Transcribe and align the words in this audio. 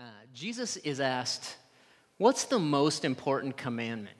Uh, 0.00 0.02
Jesus 0.32 0.78
is 0.78 0.98
asked, 0.98 1.56
What's 2.16 2.44
the 2.44 2.58
most 2.58 3.04
important 3.04 3.58
commandment? 3.58 4.16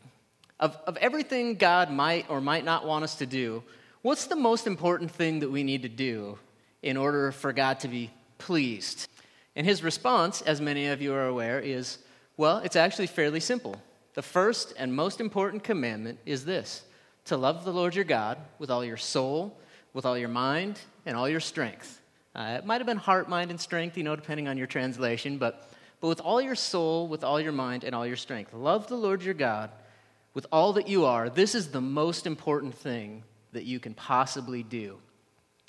Of, 0.59 0.77
of 0.87 0.99
everything 0.99 1.55
God 1.55 1.91
might 1.91 2.29
or 2.29 2.43
might 2.43 2.67
not 2.67 2.87
want 2.87 3.03
us 3.03 3.15
to 3.17 3.27
do, 3.27 3.63
what's 4.03 4.27
the 4.27 4.37
most 4.37 4.67
important 4.67 5.11
thing 5.11 5.41
that 5.41 5.51
we 5.51 5.63
need 5.63 5.83
to 5.83 5.89
do 5.89 6.39
in 6.83 6.99
order 6.99 7.33
for 7.33 7.55
God 7.55 7.81
to 7.81 7.89
be 7.89 8.11
pleased? 8.37 9.09
And 9.57 9.67
his 9.67 9.83
response, 9.83 10.43
as 10.43 10.61
many 10.61 10.89
of 10.89 11.01
you 11.01 11.15
are 11.15 11.27
aware, 11.27 11.59
is 11.59 11.97
well, 12.37 12.59
it's 12.59 12.77
actually 12.77 13.07
fairly 13.07 13.41
simple. 13.41 13.81
The 14.13 14.23
first 14.23 14.75
and 14.77 14.95
most 14.95 15.19
important 15.19 15.65
commandment 15.65 16.19
is 16.27 16.45
this 16.45 16.83
to 17.25 17.39
love 17.39 17.65
the 17.65 17.73
Lord 17.73 17.95
your 17.95 18.05
God 18.05 18.37
with 18.59 18.71
all 18.71 18.85
your 18.85 18.99
soul, 18.99 19.59
with 19.95 20.05
all 20.05 20.19
your 20.19 20.29
mind, 20.29 20.79
and 21.07 21.17
all 21.17 21.29
your 21.29 21.41
strength. 21.41 22.03
Uh, 22.35 22.57
it 22.59 22.65
might 22.65 22.79
have 22.79 22.87
been 22.87 22.97
heart, 22.97 23.29
mind, 23.29 23.51
and 23.51 23.61
strength, 23.61 23.97
you 23.97 24.05
know, 24.05 24.15
depending 24.15 24.47
on 24.47 24.57
your 24.57 24.67
translation, 24.67 25.37
but, 25.37 25.69
but 26.01 26.09
with 26.09 26.21
all 26.21 26.41
your 26.41 26.55
soul, 26.55 27.09
with 27.09 27.25
all 27.25 27.41
your 27.41 27.53
mind, 27.53 27.83
and 27.83 27.95
all 27.95 28.07
your 28.07 28.17
strength. 28.17 28.55
Love 28.55 28.87
the 28.87 28.97
Lord 28.97 29.23
your 29.23 29.35
God 29.35 29.71
with 30.33 30.47
all 30.53 30.75
that 30.75 30.89
you 30.89 31.07
are. 31.07 31.29
This 31.29 31.55
is 31.55 31.69
the 31.69 31.81
most 31.81 32.27
important 32.27 32.75
thing 32.75 33.25
that 33.53 33.65
you 33.65 33.81
can 33.81 33.95
possibly 33.95 34.63
do. 34.63 34.99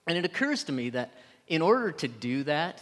And 0.08 0.18
it 0.18 0.26
occurs 0.26 0.64
to 0.66 0.72
me 0.72 0.92
that 0.92 1.12
in 1.48 1.62
order 1.62 1.92
to 1.92 2.08
do 2.08 2.44
that, 2.44 2.82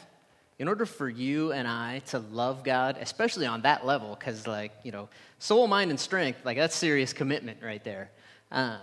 in 0.57 0.67
order 0.67 0.85
for 0.85 1.07
you 1.07 1.53
and 1.53 1.65
I 1.65 1.99
to 2.07 2.19
love 2.19 2.63
God, 2.65 2.97
especially 2.99 3.45
on 3.45 3.61
that 3.61 3.85
level, 3.85 4.13
because, 4.19 4.45
like, 4.45 4.73
you 4.83 4.91
know, 4.91 5.07
soul, 5.39 5.67
mind, 5.67 5.89
and 5.89 5.99
strength, 5.99 6.39
like, 6.43 6.57
that's 6.57 6.75
serious 6.75 7.13
commitment 7.13 7.59
right 7.63 7.83
there. 7.85 8.11
Um, 8.51 8.79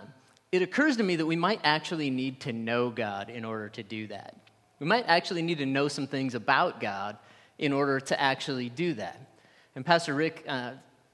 it 0.51 0.63
occurs 0.63 0.97
to 0.97 1.03
me 1.03 1.17
that 1.17 1.25
we 1.25 1.35
might 1.35 1.59
actually 1.63 2.09
need 2.09 2.39
to 2.41 2.53
know 2.53 2.89
God 2.89 3.29
in 3.29 3.45
order 3.45 3.69
to 3.69 3.83
do 3.83 4.07
that. 4.07 4.35
We 4.79 4.85
might 4.85 5.05
actually 5.07 5.41
need 5.41 5.57
to 5.57 5.65
know 5.65 5.87
some 5.87 6.07
things 6.07 6.35
about 6.35 6.79
God 6.79 7.17
in 7.57 7.73
order 7.73 7.99
to 7.99 8.21
actually 8.21 8.69
do 8.69 8.93
that. 8.93 9.19
And 9.75 9.85
Pastor 9.85 10.13
Rick, 10.13 10.43
uh, 10.47 10.73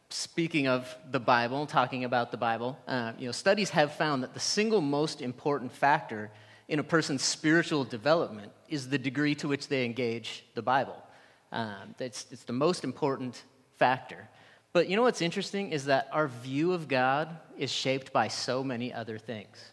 speaking 0.10 0.68
of 0.68 0.96
the 1.12 1.20
Bible, 1.20 1.66
talking 1.66 2.04
about 2.04 2.32
the 2.32 2.38
Bible, 2.38 2.78
uh, 2.88 3.14
you 3.18 3.26
know, 3.26 3.32
studies 3.32 3.70
have 3.72 3.94
found 3.96 4.24
that 4.24 4.34
the 4.34 4.40
single 4.40 4.82
most 4.82 5.22
important 5.22 5.72
factor 5.72 6.30
in 6.68 6.80
a 6.80 6.84
person's 6.84 7.24
spiritual 7.24 7.84
development 7.84 8.52
is 8.70 8.90
the 8.90 8.98
degree 8.98 9.36
to 9.36 9.48
which 9.48 9.68
they 9.68 9.86
engage 9.86 10.46
the 10.56 10.62
Bible. 10.62 11.02
Um, 11.52 11.96
it's, 12.00 12.26
it's 12.32 12.44
the 12.44 12.54
most 12.54 12.84
important 12.84 13.44
factor. 13.78 14.28
But 14.72 14.90
you 14.90 14.96
know 14.96 15.04
what's 15.04 15.22
interesting 15.22 15.72
is 15.72 15.86
that 15.86 16.10
our 16.12 16.28
view 16.28 16.74
of 16.74 16.88
God 16.88 17.30
is 17.58 17.72
shaped 17.72 18.12
by 18.12 18.28
so 18.28 18.64
many 18.64 18.92
other 18.92 19.18
things. 19.18 19.72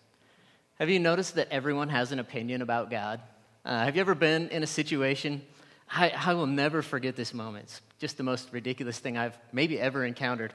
Have 0.79 0.91
you 0.91 0.99
noticed 0.99 1.35
that 1.37 1.49
everyone 1.51 1.89
has 1.89 2.13
an 2.13 2.19
opinion 2.19 2.63
about 2.63 2.91
God? 2.91 3.21
Uh, 3.63 3.85
have 3.85 3.95
you 3.95 4.01
ever 4.01 4.15
been 4.15 4.49
in 4.49 4.63
a 4.63 4.67
situation? 4.67 5.43
I, 5.91 6.11
I, 6.17 6.33
will 6.33 6.47
never 6.47 6.81
forget 6.81 7.15
this 7.15 7.35
moment. 7.35 7.65
It's 7.65 7.83
just 7.99 8.17
the 8.17 8.23
most 8.23 8.49
ridiculous 8.53 8.99
thing 8.99 9.19
I've 9.19 9.37
maybe 9.53 9.79
ever 9.79 10.07
encountered. 10.07 10.55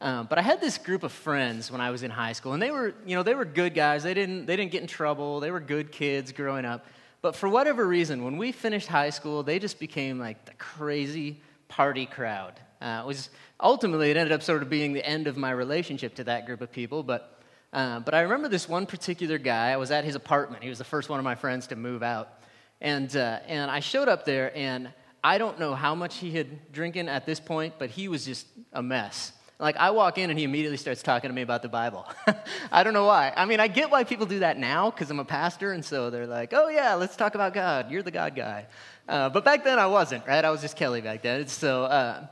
Um, 0.00 0.26
but 0.28 0.38
I 0.38 0.42
had 0.42 0.60
this 0.60 0.78
group 0.78 1.02
of 1.02 1.10
friends 1.10 1.72
when 1.72 1.80
I 1.80 1.90
was 1.90 2.04
in 2.04 2.12
high 2.12 2.32
school, 2.32 2.52
and 2.52 2.62
they 2.62 2.70
were, 2.70 2.94
you 3.04 3.16
know, 3.16 3.24
they 3.24 3.34
were 3.34 3.44
good 3.44 3.74
guys. 3.74 4.04
They 4.04 4.14
didn't, 4.14 4.46
they 4.46 4.54
didn't 4.54 4.70
get 4.70 4.82
in 4.82 4.86
trouble. 4.86 5.40
They 5.40 5.50
were 5.50 5.58
good 5.58 5.90
kids 5.90 6.30
growing 6.30 6.64
up. 6.64 6.86
But 7.22 7.34
for 7.34 7.48
whatever 7.48 7.84
reason, 7.86 8.22
when 8.22 8.36
we 8.36 8.52
finished 8.52 8.86
high 8.86 9.10
school, 9.10 9.42
they 9.42 9.58
just 9.58 9.80
became 9.80 10.20
like 10.20 10.44
the 10.44 10.54
crazy 10.54 11.40
party 11.66 12.06
crowd. 12.06 12.52
Uh, 12.80 13.00
it 13.02 13.06
was 13.06 13.30
ultimately 13.58 14.12
it 14.12 14.16
ended 14.16 14.32
up 14.32 14.42
sort 14.42 14.62
of 14.62 14.70
being 14.70 14.92
the 14.92 15.04
end 15.04 15.26
of 15.26 15.36
my 15.36 15.50
relationship 15.50 16.14
to 16.16 16.24
that 16.24 16.46
group 16.46 16.60
of 16.60 16.70
people. 16.70 17.02
But 17.02 17.40
uh, 17.72 17.98
but 17.98 18.14
I 18.14 18.20
remember 18.20 18.46
this 18.46 18.68
one 18.68 18.86
particular 18.86 19.38
guy. 19.38 19.72
I 19.72 19.76
was 19.76 19.90
at 19.90 20.04
his 20.04 20.14
apartment. 20.14 20.62
He 20.62 20.68
was 20.68 20.78
the 20.78 20.84
first 20.84 21.08
one 21.08 21.18
of 21.18 21.24
my 21.24 21.34
friends 21.34 21.66
to 21.68 21.76
move 21.76 22.04
out. 22.04 22.43
And, 22.80 23.14
uh, 23.16 23.40
and 23.46 23.70
I 23.70 23.80
showed 23.80 24.08
up 24.08 24.24
there, 24.24 24.56
and 24.56 24.92
I 25.22 25.38
don't 25.38 25.58
know 25.58 25.74
how 25.74 25.94
much 25.94 26.18
he 26.18 26.30
had 26.32 26.72
drinking 26.72 27.08
at 27.08 27.24
this 27.24 27.40
point, 27.40 27.74
but 27.78 27.90
he 27.90 28.08
was 28.08 28.26
just 28.26 28.46
a 28.72 28.82
mess. 28.82 29.32
Like, 29.58 29.76
I 29.76 29.90
walk 29.90 30.18
in 30.18 30.30
and 30.30 30.38
he 30.38 30.44
immediately 30.44 30.76
starts 30.76 31.02
talking 31.02 31.30
to 31.30 31.34
me 31.34 31.42
about 31.42 31.62
the 31.62 31.68
Bible. 31.68 32.06
I 32.72 32.82
don't 32.82 32.92
know 32.92 33.06
why. 33.06 33.32
I 33.34 33.46
mean, 33.46 33.60
I 33.60 33.68
get 33.68 33.90
why 33.90 34.04
people 34.04 34.26
do 34.26 34.40
that 34.40 34.58
now 34.58 34.90
because 34.90 35.10
I'm 35.10 35.20
a 35.20 35.24
pastor, 35.24 35.72
and 35.72 35.84
so 35.84 36.10
they're 36.10 36.26
like, 36.26 36.52
oh, 36.52 36.68
yeah, 36.68 36.94
let's 36.94 37.16
talk 37.16 37.34
about 37.34 37.54
God. 37.54 37.90
You're 37.90 38.02
the 38.02 38.10
God 38.10 38.34
guy. 38.34 38.66
Uh, 39.08 39.30
but 39.30 39.44
back 39.44 39.64
then 39.64 39.78
I 39.78 39.86
wasn't, 39.86 40.26
right? 40.26 40.44
I 40.44 40.50
was 40.50 40.60
just 40.60 40.76
Kelly 40.76 41.00
back 41.00 41.22
then. 41.22 41.46
So, 41.46 41.84
uh, 41.84 42.26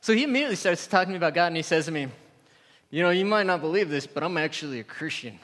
so 0.00 0.14
he 0.14 0.22
immediately 0.22 0.56
starts 0.56 0.86
talking 0.86 1.08
to 1.08 1.12
me 1.12 1.16
about 1.16 1.34
God, 1.34 1.48
and 1.48 1.56
he 1.56 1.62
says 1.62 1.86
to 1.86 1.92
me, 1.92 2.06
You 2.90 3.02
know, 3.02 3.10
you 3.10 3.26
might 3.26 3.46
not 3.46 3.60
believe 3.60 3.90
this, 3.90 4.06
but 4.06 4.22
I'm 4.22 4.36
actually 4.36 4.80
a 4.80 4.84
Christian. 4.84 5.40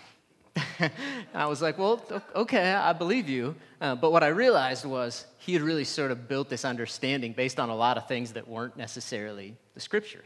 I 1.34 1.47
was 1.47 1.61
like, 1.61 1.78
well, 1.78 2.03
okay, 2.34 2.72
I 2.72 2.93
believe 2.93 3.28
you. 3.28 3.55
Uh, 3.81 3.94
but 3.94 4.12
what 4.12 4.22
I 4.22 4.28
realized 4.28 4.84
was 4.84 5.27
he 5.39 5.53
had 5.53 5.62
really 5.62 5.84
sort 5.84 6.11
of 6.11 6.28
built 6.28 6.49
this 6.49 6.65
understanding 6.65 7.33
based 7.33 7.61
on 7.61 7.69
a 7.69 7.77
lot 7.77 7.97
of 7.97 8.09
things 8.09 8.33
that 8.33 8.49
weren't 8.49 8.77
necessarily 8.77 9.55
the 9.75 9.81
scripture. 9.81 10.25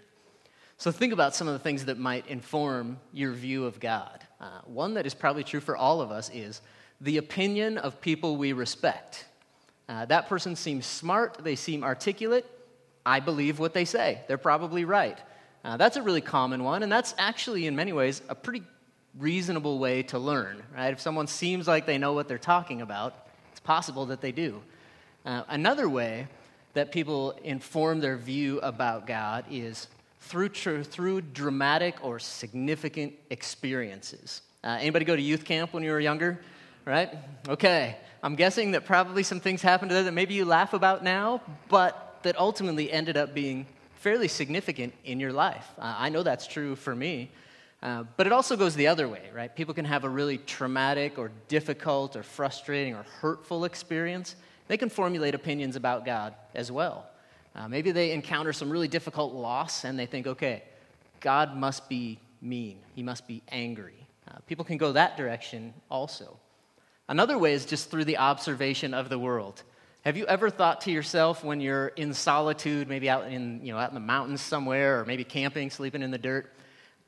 So 0.79 0.91
think 0.91 1.13
about 1.13 1.35
some 1.35 1.47
of 1.47 1.53
the 1.53 1.59
things 1.59 1.85
that 1.87 1.99
might 1.99 2.27
inform 2.27 2.99
your 3.13 3.33
view 3.33 3.67
of 3.67 3.81
God. 3.81 4.25
Uh, 4.41 4.61
one 4.65 4.95
that 4.95 5.05
is 5.05 5.15
probably 5.15 5.45
true 5.45 5.61
for 5.61 5.77
all 5.77 6.01
of 6.01 6.11
us 6.11 6.31
is 6.33 6.63
the 7.01 7.19
opinion 7.19 7.77
of 7.79 8.01
people 8.01 8.37
we 8.37 8.53
respect. 8.53 9.27
Uh, 9.89 10.05
that 10.07 10.29
person 10.29 10.57
seems 10.57 10.87
smart, 10.87 11.39
they 11.43 11.57
seem 11.57 11.83
articulate. 11.83 12.47
I 13.05 13.21
believe 13.21 13.59
what 13.59 13.75
they 13.75 13.85
say. 13.85 14.23
They're 14.29 14.39
probably 14.39 14.85
right. 14.85 15.19
Uh, 15.65 15.77
that's 15.77 15.97
a 15.97 16.03
really 16.03 16.21
common 16.21 16.65
one, 16.65 16.83
and 16.83 16.91
that's 16.91 17.15
actually, 17.19 17.67
in 17.67 17.77
many 17.77 17.93
ways, 17.93 18.23
a 18.29 18.35
pretty 18.35 18.63
reasonable 19.19 19.79
way 19.79 20.03
to 20.05 20.19
learn, 20.19 20.63
right? 20.75 20.93
If 20.93 21.01
someone 21.01 21.27
seems 21.27 21.67
like 21.67 21.87
they 21.87 21.99
know 21.99 22.13
what 22.13 22.29
they're 22.29 22.39
talking 22.39 22.81
about, 22.81 23.27
it's 23.51 23.61
possible 23.61 24.07
that 24.07 24.21
they 24.21 24.33
do. 24.33 24.63
Uh, 25.25 25.43
another 25.49 25.89
way 25.89 26.29
that 26.75 26.93
people 26.93 27.33
inform 27.43 28.01
their 28.01 28.17
view 28.17 28.61
about 28.61 29.07
God 29.07 29.45
is 29.51 29.89
through, 30.21 30.51
tr- 30.51 30.83
through 30.83 31.23
dramatic 31.23 31.97
or 32.03 32.19
significant 32.19 33.15
experiences. 33.31 34.43
Uh, 34.63 34.79
anybody 34.81 35.05
go 35.05 35.17
to 35.17 35.23
youth 35.23 35.45
camp 35.45 35.73
when 35.73 35.83
you 35.83 35.91
were 35.91 36.01
younger? 36.01 36.41
Right? 36.85 37.11
Okay. 37.49 37.97
I'm 38.23 38.37
guessing 38.37 38.73
that 38.73 38.85
probably 38.85 39.23
some 39.23 39.41
things 39.41 39.63
happened 39.63 39.91
to 39.91 39.95
there 39.95 40.05
that 40.05 40.13
maybe 40.13 40.35
you 40.35 40.45
laugh 40.45 40.75
about 40.75 41.03
now, 41.03 41.41
but 41.69 42.19
that 42.23 42.39
ultimately 42.39 42.93
ended 42.93 43.17
up 43.17 43.35
being 43.35 43.67
fairly 43.95 44.29
significant 44.29 44.95
in 45.05 45.19
your 45.21 45.33
life. 45.33 45.67
Uh, 45.79 45.95
I 45.99 46.09
know 46.11 46.23
that's 46.23 46.47
true 46.47 46.77
for 46.77 46.95
me. 46.95 47.31
Uh, 47.83 48.05
but 48.17 48.27
it 48.27 48.33
also 48.33 48.57
goes 48.57 48.75
the 48.75 48.87
other 48.89 49.09
way, 49.09 49.23
right? 49.35 49.55
People 49.55 49.73
can 49.73 49.87
have 49.87 50.05
a 50.05 50.09
really 50.09 50.37
traumatic 50.39 51.19
or 51.19 51.31
difficult 51.49 52.15
or 52.15 52.23
frustrating 52.23 52.95
or 52.95 53.05
hurtful 53.21 53.65
experience. 53.65 54.37
They 54.69 54.77
can 54.77 54.91
formulate 54.91 55.35
opinions 55.35 55.77
about 55.77 56.05
God 56.05 56.35
as 56.55 56.71
well. 56.71 57.07
Uh, 57.55 57.69
maybe 57.69 57.91
they 57.91 58.13
encounter 58.13 58.53
some 58.53 58.71
really 58.71 58.89
difficult 58.89 59.33
loss 59.35 59.85
and 59.85 59.99
they 59.99 60.07
think, 60.07 60.27
okay, 60.27 60.63
God 61.21 61.57
must 61.57 61.89
be 61.89 62.19
mean, 62.43 62.79
he 62.95 63.03
must 63.03 63.27
be 63.27 63.43
angry. 63.49 64.07
Uh, 64.29 64.39
people 64.47 64.65
can 64.65 64.77
go 64.77 64.93
that 64.93 65.17
direction 65.17 65.75
also. 65.91 66.37
Another 67.09 67.39
way 67.39 67.55
is 67.55 67.65
just 67.65 67.91
through 67.91 68.05
the 68.05 68.19
observation 68.19 68.95
of 68.95 69.09
the 69.09 69.19
world. 69.19 69.63
Have 70.05 70.17
you 70.17 70.27
ever 70.27 70.49
thought 70.49 70.83
to 70.83 70.91
yourself 70.91 71.43
when 71.43 71.61
you're 71.61 71.89
in 71.89 72.15
solitude, 72.15 72.89
maybe 72.89 73.11
out 73.11 73.31
in, 73.31 73.65
you 73.65 73.73
know, 73.73 73.79
out 73.79 73.91
in 73.91 73.95
the 73.95 74.01
mountains 74.01 74.41
somewhere, 74.41 75.01
or 75.01 75.05
maybe 75.05 75.25
camping, 75.25 75.71
sleeping 75.71 76.03
in 76.03 76.11
the 76.11 76.19
dirt? 76.19 76.51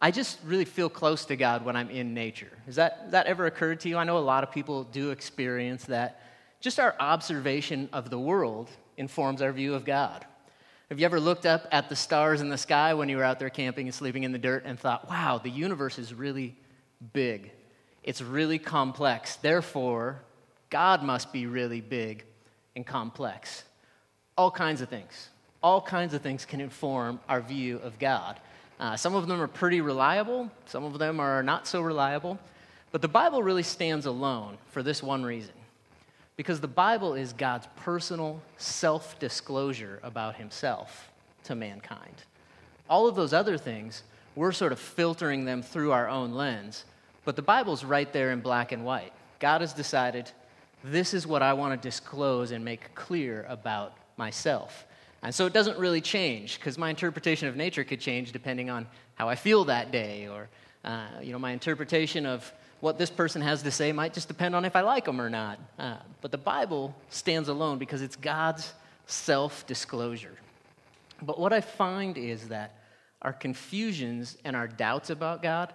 I 0.04 0.10
just 0.10 0.40
really 0.44 0.64
feel 0.64 0.88
close 0.88 1.24
to 1.26 1.36
God 1.36 1.64
when 1.64 1.76
I'm 1.76 1.88
in 1.88 2.12
nature. 2.12 2.50
Has 2.66 2.74
that, 2.74 3.12
that 3.12 3.26
ever 3.26 3.46
occurred 3.46 3.78
to 3.80 3.88
you? 3.88 3.96
I 3.96 4.02
know 4.02 4.18
a 4.18 4.18
lot 4.18 4.42
of 4.42 4.50
people 4.50 4.82
do 4.82 5.12
experience 5.12 5.84
that. 5.84 6.20
Just 6.60 6.80
our 6.80 6.96
observation 6.98 7.88
of 7.92 8.10
the 8.10 8.18
world 8.18 8.68
informs 8.96 9.40
our 9.40 9.52
view 9.52 9.74
of 9.74 9.84
God. 9.84 10.26
Have 10.88 10.98
you 10.98 11.06
ever 11.06 11.20
looked 11.20 11.46
up 11.46 11.68
at 11.70 11.88
the 11.88 11.94
stars 11.94 12.40
in 12.40 12.48
the 12.48 12.58
sky 12.58 12.94
when 12.94 13.08
you 13.08 13.16
were 13.16 13.22
out 13.22 13.38
there 13.38 13.48
camping 13.48 13.86
and 13.86 13.94
sleeping 13.94 14.24
in 14.24 14.32
the 14.32 14.38
dirt 14.38 14.64
and 14.66 14.76
thought, 14.76 15.08
wow, 15.08 15.38
the 15.38 15.48
universe 15.48 16.00
is 16.00 16.12
really 16.12 16.56
big? 17.12 17.52
It's 18.02 18.20
really 18.20 18.58
complex. 18.58 19.36
Therefore, 19.36 20.20
God 20.68 21.04
must 21.04 21.32
be 21.32 21.46
really 21.46 21.80
big 21.80 22.24
and 22.74 22.84
complex. 22.84 23.62
All 24.36 24.50
kinds 24.50 24.80
of 24.80 24.88
things. 24.88 25.28
All 25.62 25.80
kinds 25.80 26.12
of 26.12 26.22
things 26.22 26.44
can 26.44 26.60
inform 26.60 27.20
our 27.28 27.40
view 27.40 27.78
of 27.84 28.00
God. 28.00 28.40
Uh, 28.82 28.96
some 28.96 29.14
of 29.14 29.28
them 29.28 29.40
are 29.40 29.46
pretty 29.46 29.80
reliable, 29.80 30.50
some 30.66 30.82
of 30.82 30.98
them 30.98 31.20
are 31.20 31.40
not 31.40 31.68
so 31.68 31.80
reliable. 31.80 32.36
But 32.90 33.00
the 33.00 33.06
Bible 33.06 33.40
really 33.40 33.62
stands 33.62 34.06
alone 34.06 34.58
for 34.72 34.82
this 34.82 35.00
one 35.04 35.22
reason 35.22 35.54
because 36.36 36.60
the 36.60 36.66
Bible 36.66 37.14
is 37.14 37.32
God's 37.32 37.68
personal 37.76 38.42
self 38.56 39.16
disclosure 39.20 40.00
about 40.02 40.34
himself 40.34 41.12
to 41.44 41.54
mankind. 41.54 42.24
All 42.90 43.06
of 43.06 43.14
those 43.14 43.32
other 43.32 43.56
things, 43.56 44.02
we're 44.34 44.50
sort 44.50 44.72
of 44.72 44.80
filtering 44.80 45.44
them 45.44 45.62
through 45.62 45.92
our 45.92 46.08
own 46.08 46.32
lens, 46.32 46.84
but 47.24 47.36
the 47.36 47.40
Bible's 47.40 47.84
right 47.84 48.12
there 48.12 48.32
in 48.32 48.40
black 48.40 48.72
and 48.72 48.84
white. 48.84 49.12
God 49.38 49.60
has 49.60 49.72
decided 49.72 50.28
this 50.82 51.14
is 51.14 51.24
what 51.24 51.40
I 51.40 51.52
want 51.52 51.80
to 51.80 51.88
disclose 51.88 52.50
and 52.50 52.64
make 52.64 52.92
clear 52.96 53.46
about 53.48 53.96
myself. 54.16 54.86
And 55.22 55.34
so 55.34 55.46
it 55.46 55.52
doesn't 55.52 55.78
really 55.78 56.00
change 56.00 56.58
because 56.58 56.76
my 56.78 56.90
interpretation 56.90 57.48
of 57.48 57.56
nature 57.56 57.84
could 57.84 58.00
change 58.00 58.32
depending 58.32 58.70
on 58.70 58.86
how 59.14 59.28
I 59.28 59.36
feel 59.36 59.64
that 59.66 59.92
day, 59.92 60.28
or 60.28 60.48
uh, 60.84 61.06
you 61.22 61.32
know, 61.32 61.38
my 61.38 61.52
interpretation 61.52 62.26
of 62.26 62.52
what 62.80 62.98
this 62.98 63.10
person 63.10 63.40
has 63.40 63.62
to 63.62 63.70
say 63.70 63.92
might 63.92 64.12
just 64.12 64.26
depend 64.26 64.56
on 64.56 64.64
if 64.64 64.74
I 64.74 64.80
like 64.80 65.04
them 65.04 65.20
or 65.20 65.30
not. 65.30 65.60
Uh, 65.78 65.96
but 66.20 66.32
the 66.32 66.38
Bible 66.38 66.94
stands 67.08 67.48
alone 67.48 67.78
because 67.78 68.02
it's 68.02 68.16
God's 68.16 68.72
self 69.06 69.64
disclosure. 69.66 70.36
But 71.22 71.38
what 71.38 71.52
I 71.52 71.60
find 71.60 72.18
is 72.18 72.48
that 72.48 72.74
our 73.22 73.32
confusions 73.32 74.36
and 74.44 74.56
our 74.56 74.66
doubts 74.66 75.10
about 75.10 75.42
God 75.42 75.72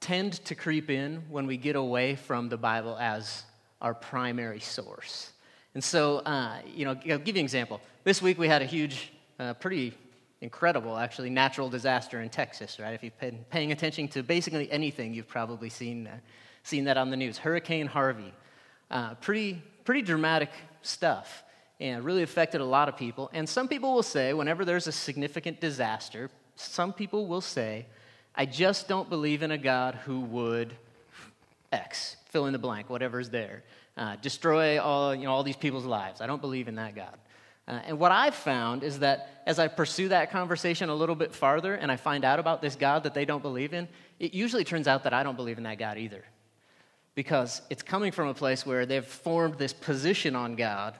tend 0.00 0.44
to 0.46 0.56
creep 0.56 0.90
in 0.90 1.22
when 1.28 1.46
we 1.46 1.56
get 1.56 1.76
away 1.76 2.16
from 2.16 2.48
the 2.48 2.56
Bible 2.56 2.96
as 2.98 3.44
our 3.80 3.94
primary 3.94 4.60
source. 4.60 5.32
And 5.78 5.84
so, 5.84 6.16
uh, 6.26 6.56
you 6.74 6.84
know, 6.84 6.98
I'll 7.08 7.18
give 7.18 7.36
you 7.36 7.40
an 7.40 7.44
example. 7.44 7.80
This 8.02 8.20
week 8.20 8.36
we 8.36 8.48
had 8.48 8.62
a 8.62 8.64
huge, 8.64 9.12
uh, 9.38 9.54
pretty 9.54 9.94
incredible, 10.40 10.98
actually, 10.98 11.30
natural 11.30 11.70
disaster 11.70 12.20
in 12.20 12.30
Texas, 12.30 12.80
right? 12.80 12.94
If 12.94 13.04
you've 13.04 13.20
been 13.20 13.44
paying 13.48 13.70
attention 13.70 14.08
to 14.08 14.24
basically 14.24 14.68
anything, 14.72 15.14
you've 15.14 15.28
probably 15.28 15.70
seen, 15.70 16.08
uh, 16.08 16.16
seen 16.64 16.82
that 16.86 16.96
on 16.96 17.10
the 17.10 17.16
news. 17.16 17.38
Hurricane 17.38 17.86
Harvey. 17.86 18.34
Uh, 18.90 19.14
pretty, 19.20 19.62
pretty 19.84 20.02
dramatic 20.02 20.50
stuff 20.82 21.44
and 21.78 22.04
really 22.04 22.24
affected 22.24 22.60
a 22.60 22.64
lot 22.64 22.88
of 22.88 22.96
people. 22.96 23.30
And 23.32 23.48
some 23.48 23.68
people 23.68 23.94
will 23.94 24.02
say, 24.02 24.34
whenever 24.34 24.64
there's 24.64 24.88
a 24.88 24.92
significant 24.92 25.60
disaster, 25.60 26.28
some 26.56 26.92
people 26.92 27.28
will 27.28 27.40
say, 27.40 27.86
I 28.34 28.46
just 28.46 28.88
don't 28.88 29.08
believe 29.08 29.44
in 29.44 29.52
a 29.52 29.58
God 29.58 29.94
who 29.94 30.22
would 30.22 30.74
X, 31.70 32.16
fill 32.30 32.46
in 32.46 32.52
the 32.52 32.58
blank, 32.58 32.90
whatever's 32.90 33.30
there, 33.30 33.62
uh, 33.98 34.16
destroy 34.22 34.80
all, 34.80 35.14
you 35.14 35.24
know, 35.24 35.32
all 35.32 35.42
these 35.42 35.56
people's 35.56 35.84
lives. 35.84 36.20
I 36.20 36.26
don't 36.26 36.40
believe 36.40 36.68
in 36.68 36.76
that 36.76 36.94
God. 36.94 37.16
Uh, 37.66 37.80
and 37.86 37.98
what 37.98 38.12
I've 38.12 38.34
found 38.34 38.82
is 38.82 39.00
that 39.00 39.42
as 39.44 39.58
I 39.58 39.68
pursue 39.68 40.08
that 40.08 40.30
conversation 40.30 40.88
a 40.88 40.94
little 40.94 41.14
bit 41.14 41.34
farther 41.34 41.74
and 41.74 41.92
I 41.92 41.96
find 41.96 42.24
out 42.24 42.38
about 42.38 42.62
this 42.62 42.76
God 42.76 43.02
that 43.02 43.12
they 43.12 43.24
don't 43.24 43.42
believe 43.42 43.74
in, 43.74 43.88
it 44.18 44.32
usually 44.32 44.64
turns 44.64 44.88
out 44.88 45.04
that 45.04 45.12
I 45.12 45.22
don't 45.22 45.36
believe 45.36 45.58
in 45.58 45.64
that 45.64 45.78
God 45.78 45.98
either. 45.98 46.24
Because 47.14 47.60
it's 47.68 47.82
coming 47.82 48.12
from 48.12 48.28
a 48.28 48.34
place 48.34 48.64
where 48.64 48.86
they've 48.86 49.04
formed 49.04 49.58
this 49.58 49.72
position 49.72 50.36
on 50.36 50.54
God 50.54 50.94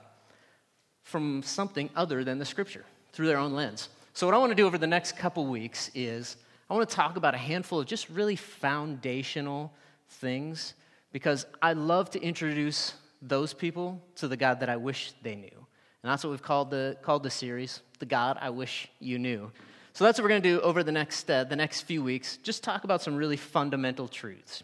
from 1.04 1.42
something 1.42 1.88
other 1.96 2.24
than 2.24 2.38
the 2.38 2.44
scripture 2.44 2.84
through 3.12 3.28
their 3.28 3.38
own 3.38 3.54
lens. 3.54 3.88
So, 4.12 4.26
what 4.26 4.34
I 4.34 4.38
want 4.38 4.50
to 4.50 4.56
do 4.56 4.66
over 4.66 4.78
the 4.78 4.86
next 4.86 5.16
couple 5.16 5.46
weeks 5.46 5.90
is 5.94 6.36
I 6.68 6.74
want 6.74 6.88
to 6.88 6.94
talk 6.94 7.16
about 7.16 7.34
a 7.34 7.38
handful 7.38 7.80
of 7.80 7.86
just 7.86 8.10
really 8.10 8.36
foundational 8.36 9.72
things 10.08 10.74
because 11.12 11.46
I 11.62 11.72
love 11.72 12.10
to 12.10 12.22
introduce 12.22 12.94
those 13.22 13.54
people 13.54 14.02
to 14.16 14.28
the 14.28 14.36
God 14.36 14.60
that 14.60 14.68
I 14.68 14.76
wish 14.76 15.12
they 15.22 15.34
knew. 15.34 15.66
And 16.02 16.12
that's 16.12 16.22
what 16.22 16.30
we've 16.30 16.42
called 16.42 16.70
the, 16.70 16.96
called 17.02 17.22
the 17.22 17.30
series, 17.30 17.82
The 17.98 18.06
God 18.06 18.38
I 18.40 18.50
Wish 18.50 18.88
You 19.00 19.18
Knew. 19.18 19.50
So 19.92 20.04
that's 20.04 20.18
what 20.18 20.24
we're 20.24 20.28
going 20.28 20.42
to 20.42 20.48
do 20.48 20.60
over 20.60 20.84
the 20.84 20.92
next, 20.92 21.28
uh, 21.28 21.44
the 21.44 21.56
next 21.56 21.82
few 21.82 22.04
weeks, 22.04 22.36
just 22.38 22.62
talk 22.62 22.84
about 22.84 23.02
some 23.02 23.16
really 23.16 23.36
fundamental 23.36 24.06
truths. 24.06 24.62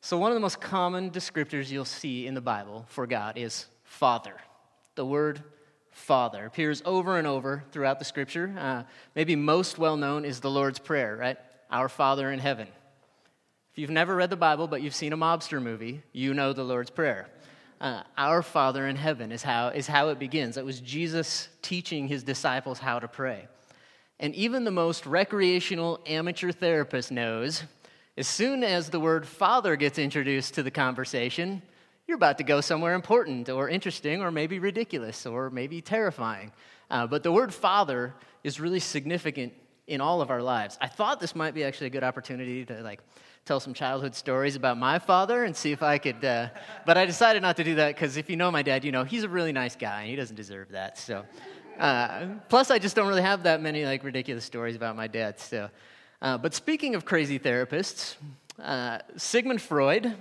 So, 0.00 0.16
one 0.16 0.30
of 0.30 0.34
the 0.34 0.40
most 0.40 0.60
common 0.60 1.10
descriptors 1.10 1.70
you'll 1.70 1.84
see 1.84 2.26
in 2.26 2.34
the 2.34 2.40
Bible 2.40 2.86
for 2.88 3.06
God 3.06 3.36
is 3.36 3.66
Father. 3.84 4.34
The 4.94 5.04
word 5.04 5.42
Father 5.90 6.46
appears 6.46 6.82
over 6.84 7.18
and 7.18 7.26
over 7.26 7.64
throughout 7.72 7.98
the 7.98 8.04
scripture. 8.04 8.54
Uh, 8.58 8.82
maybe 9.14 9.34
most 9.36 9.78
well 9.78 9.96
known 9.96 10.24
is 10.24 10.40
the 10.40 10.50
Lord's 10.50 10.78
Prayer, 10.78 11.16
right? 11.16 11.38
Our 11.70 11.88
Father 11.88 12.30
in 12.30 12.38
heaven. 12.38 12.68
If 13.76 13.80
you've 13.80 13.90
never 13.90 14.16
read 14.16 14.30
the 14.30 14.36
Bible, 14.36 14.68
but 14.68 14.80
you've 14.80 14.94
seen 14.94 15.12
a 15.12 15.18
mobster 15.18 15.62
movie, 15.62 16.00
you 16.14 16.32
know 16.32 16.54
the 16.54 16.64
Lord's 16.64 16.88
Prayer. 16.88 17.28
Uh, 17.78 18.04
Our 18.16 18.40
Father 18.40 18.88
in 18.88 18.96
heaven 18.96 19.30
is 19.30 19.42
how, 19.42 19.68
is 19.68 19.86
how 19.86 20.08
it 20.08 20.18
begins. 20.18 20.56
It 20.56 20.64
was 20.64 20.80
Jesus 20.80 21.50
teaching 21.60 22.08
his 22.08 22.22
disciples 22.22 22.78
how 22.78 22.98
to 22.98 23.06
pray. 23.06 23.48
And 24.18 24.34
even 24.34 24.64
the 24.64 24.70
most 24.70 25.04
recreational 25.04 26.00
amateur 26.06 26.52
therapist 26.52 27.12
knows 27.12 27.64
as 28.16 28.26
soon 28.26 28.64
as 28.64 28.88
the 28.88 28.98
word 28.98 29.28
Father 29.28 29.76
gets 29.76 29.98
introduced 29.98 30.54
to 30.54 30.62
the 30.62 30.70
conversation, 30.70 31.60
you're 32.08 32.16
about 32.16 32.38
to 32.38 32.44
go 32.44 32.62
somewhere 32.62 32.94
important 32.94 33.50
or 33.50 33.68
interesting 33.68 34.22
or 34.22 34.30
maybe 34.30 34.58
ridiculous 34.58 35.26
or 35.26 35.50
maybe 35.50 35.82
terrifying. 35.82 36.50
Uh, 36.90 37.06
but 37.06 37.22
the 37.22 37.30
word 37.30 37.52
Father 37.52 38.14
is 38.42 38.58
really 38.58 38.80
significant 38.80 39.52
in 39.86 40.00
all 40.00 40.22
of 40.22 40.30
our 40.30 40.42
lives. 40.42 40.78
I 40.80 40.88
thought 40.88 41.20
this 41.20 41.36
might 41.36 41.52
be 41.52 41.62
actually 41.62 41.88
a 41.88 41.90
good 41.90 42.04
opportunity 42.04 42.64
to 42.64 42.82
like 42.82 43.00
tell 43.46 43.60
some 43.60 43.72
childhood 43.72 44.12
stories 44.12 44.56
about 44.56 44.76
my 44.76 44.98
father 44.98 45.44
and 45.44 45.54
see 45.54 45.70
if 45.70 45.80
I 45.80 45.98
could. 45.98 46.22
Uh, 46.24 46.48
but 46.84 46.98
I 46.98 47.06
decided 47.06 47.42
not 47.42 47.56
to 47.56 47.64
do 47.64 47.76
that 47.76 47.94
because 47.94 48.16
if 48.16 48.28
you 48.28 48.36
know 48.36 48.50
my 48.50 48.62
dad, 48.62 48.84
you 48.84 48.90
know 48.90 49.04
he's 49.04 49.22
a 49.22 49.28
really 49.28 49.52
nice 49.52 49.76
guy 49.76 50.02
and 50.02 50.10
he 50.10 50.16
doesn't 50.16 50.34
deserve 50.34 50.72
that. 50.72 50.98
So, 50.98 51.24
uh, 51.78 52.26
plus 52.48 52.72
I 52.72 52.80
just 52.80 52.96
don't 52.96 53.06
really 53.06 53.22
have 53.22 53.44
that 53.44 53.62
many 53.62 53.84
like 53.84 54.02
ridiculous 54.02 54.44
stories 54.44 54.74
about 54.74 54.96
my 54.96 55.06
dad. 55.06 55.38
So, 55.38 55.70
uh, 56.20 56.36
but 56.38 56.54
speaking 56.54 56.96
of 56.96 57.04
crazy 57.04 57.38
therapists, 57.38 58.16
uh, 58.60 58.98
Sigmund 59.16 59.62
Freud, 59.62 60.16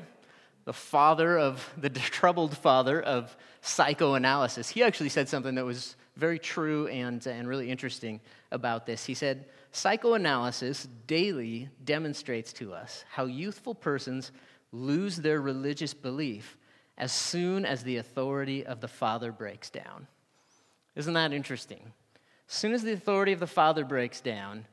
the 0.65 0.73
father 0.73 1.39
of 1.39 1.67
the 1.77 1.89
troubled 1.89 2.55
father 2.55 3.01
of 3.01 3.35
psychoanalysis, 3.61 4.69
he 4.69 4.83
actually 4.83 5.09
said 5.09 5.27
something 5.27 5.55
that 5.55 5.65
was 5.65 5.95
very 6.15 6.37
true 6.37 6.87
and, 6.87 7.25
and 7.25 7.47
really 7.47 7.71
interesting 7.71 8.21
about 8.51 8.85
this. 8.85 9.03
He 9.03 9.15
said, 9.15 9.45
Psychoanalysis 9.75 10.87
daily 11.05 11.67
demonstrates 11.83 12.53
to 12.53 12.73
us 12.73 13.03
how 13.11 13.25
youthful 13.25 13.75
persons 13.75 14.31
lose 14.71 15.17
their 15.17 15.41
religious 15.41 15.93
belief 15.93 16.57
as 16.97 17.11
soon 17.11 17.65
as 17.65 17.83
the 17.83 17.97
authority 17.97 18.65
of 18.65 18.79
the 18.79 18.87
Father 18.87 19.33
breaks 19.33 19.69
down. 19.69 20.07
Isn't 20.95 21.15
that 21.15 21.33
interesting? 21.33 21.91
As 22.47 22.55
soon 22.55 22.71
as 22.71 22.83
the 22.83 22.93
authority 22.93 23.33
of 23.33 23.41
the 23.41 23.47
Father 23.47 23.83
breaks 23.83 24.21
down, 24.21 24.65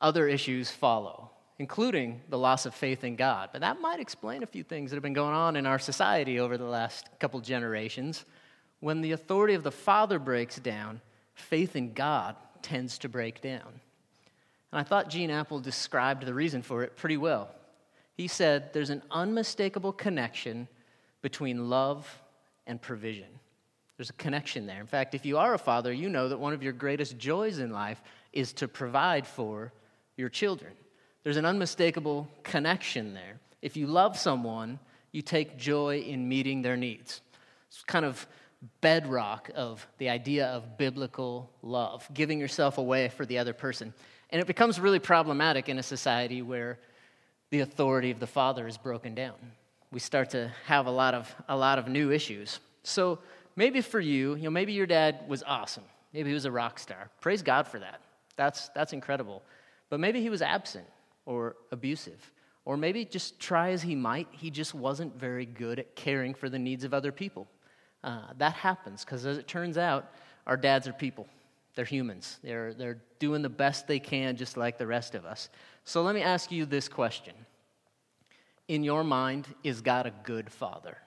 other 0.00 0.26
issues 0.26 0.68
follow, 0.68 1.30
including 1.60 2.20
the 2.28 2.38
loss 2.38 2.66
of 2.66 2.74
faith 2.74 3.04
in 3.04 3.14
God. 3.14 3.50
But 3.52 3.60
that 3.60 3.80
might 3.80 4.00
explain 4.00 4.42
a 4.42 4.46
few 4.46 4.64
things 4.64 4.90
that 4.90 4.96
have 4.96 5.02
been 5.04 5.12
going 5.12 5.36
on 5.36 5.54
in 5.54 5.64
our 5.64 5.78
society 5.78 6.40
over 6.40 6.58
the 6.58 6.64
last 6.64 7.08
couple 7.20 7.38
generations. 7.38 8.24
When 8.80 9.00
the 9.00 9.12
authority 9.12 9.54
of 9.54 9.62
the 9.62 9.70
Father 9.70 10.18
breaks 10.18 10.56
down, 10.56 11.02
faith 11.34 11.76
in 11.76 11.92
God 11.92 12.34
tends 12.62 12.98
to 12.98 13.08
break 13.08 13.40
down. 13.40 13.80
And 14.72 14.80
I 14.80 14.82
thought 14.82 15.08
Gene 15.08 15.30
Appel 15.30 15.60
described 15.60 16.24
the 16.24 16.34
reason 16.34 16.62
for 16.62 16.82
it 16.82 16.96
pretty 16.96 17.16
well. 17.16 17.50
He 18.14 18.28
said 18.28 18.72
there's 18.72 18.90
an 18.90 19.02
unmistakable 19.10 19.92
connection 19.92 20.68
between 21.22 21.70
love 21.70 22.20
and 22.66 22.80
provision. 22.80 23.28
There's 23.96 24.10
a 24.10 24.14
connection 24.14 24.66
there. 24.66 24.80
In 24.80 24.86
fact, 24.86 25.14
if 25.14 25.26
you 25.26 25.38
are 25.38 25.54
a 25.54 25.58
father, 25.58 25.92
you 25.92 26.08
know 26.08 26.28
that 26.28 26.38
one 26.38 26.52
of 26.52 26.62
your 26.62 26.72
greatest 26.72 27.18
joys 27.18 27.58
in 27.58 27.72
life 27.72 28.00
is 28.32 28.52
to 28.54 28.68
provide 28.68 29.26
for 29.26 29.72
your 30.16 30.28
children. 30.28 30.72
There's 31.24 31.36
an 31.36 31.44
unmistakable 31.44 32.28
connection 32.42 33.14
there. 33.14 33.40
If 33.60 33.76
you 33.76 33.86
love 33.86 34.16
someone, 34.16 34.78
you 35.10 35.22
take 35.22 35.56
joy 35.56 36.00
in 36.00 36.28
meeting 36.28 36.62
their 36.62 36.76
needs. 36.76 37.22
It's 37.68 37.82
kind 37.82 38.04
of 38.04 38.26
bedrock 38.80 39.50
of 39.54 39.86
the 39.98 40.08
idea 40.08 40.46
of 40.46 40.78
biblical 40.78 41.50
love, 41.62 42.08
giving 42.12 42.38
yourself 42.38 42.78
away 42.78 43.08
for 43.08 43.26
the 43.26 43.38
other 43.38 43.52
person. 43.52 43.94
And 44.30 44.40
it 44.40 44.46
becomes 44.46 44.78
really 44.78 44.98
problematic 44.98 45.68
in 45.68 45.78
a 45.78 45.82
society 45.82 46.42
where 46.42 46.78
the 47.50 47.60
authority 47.60 48.10
of 48.10 48.20
the 48.20 48.26
father 48.26 48.66
is 48.66 48.76
broken 48.76 49.14
down. 49.14 49.34
We 49.90 50.00
start 50.00 50.30
to 50.30 50.52
have 50.66 50.86
a 50.86 50.90
lot 50.90 51.14
of, 51.14 51.34
a 51.48 51.56
lot 51.56 51.78
of 51.78 51.88
new 51.88 52.10
issues. 52.10 52.60
So 52.82 53.20
maybe 53.56 53.80
for 53.80 54.00
you, 54.00 54.34
you 54.34 54.44
know, 54.44 54.50
maybe 54.50 54.72
your 54.72 54.86
dad 54.86 55.20
was 55.28 55.42
awesome. 55.46 55.84
Maybe 56.12 56.28
he 56.28 56.34
was 56.34 56.44
a 56.44 56.50
rock 56.50 56.78
star. 56.78 57.10
Praise 57.20 57.42
God 57.42 57.66
for 57.66 57.78
that. 57.78 58.00
That's, 58.36 58.68
that's 58.70 58.92
incredible. 58.92 59.42
But 59.88 60.00
maybe 60.00 60.20
he 60.20 60.30
was 60.30 60.42
absent 60.42 60.86
or 61.24 61.56
abusive. 61.72 62.32
Or 62.64 62.76
maybe 62.76 63.06
just 63.06 63.40
try 63.40 63.70
as 63.70 63.80
he 63.80 63.94
might, 63.94 64.28
he 64.30 64.50
just 64.50 64.74
wasn't 64.74 65.18
very 65.18 65.46
good 65.46 65.78
at 65.78 65.96
caring 65.96 66.34
for 66.34 66.50
the 66.50 66.58
needs 66.58 66.84
of 66.84 66.92
other 66.92 67.12
people. 67.12 67.48
Uh, 68.04 68.24
that 68.36 68.52
happens 68.52 69.04
because, 69.04 69.24
as 69.24 69.38
it 69.38 69.48
turns 69.48 69.78
out, 69.78 70.12
our 70.46 70.56
dads 70.56 70.86
are 70.86 70.92
people. 70.92 71.26
They're 71.78 71.84
humans. 71.84 72.40
They're, 72.42 72.74
they're 72.74 72.98
doing 73.20 73.40
the 73.40 73.48
best 73.48 73.86
they 73.86 74.00
can, 74.00 74.34
just 74.34 74.56
like 74.56 74.78
the 74.78 74.86
rest 74.88 75.14
of 75.14 75.24
us. 75.24 75.48
So 75.84 76.02
let 76.02 76.12
me 76.12 76.22
ask 76.22 76.50
you 76.50 76.66
this 76.66 76.88
question 76.88 77.34
In 78.66 78.82
your 78.82 79.04
mind, 79.04 79.46
is 79.62 79.80
God 79.80 80.04
a 80.04 80.12
good 80.24 80.50
father? 80.50 80.98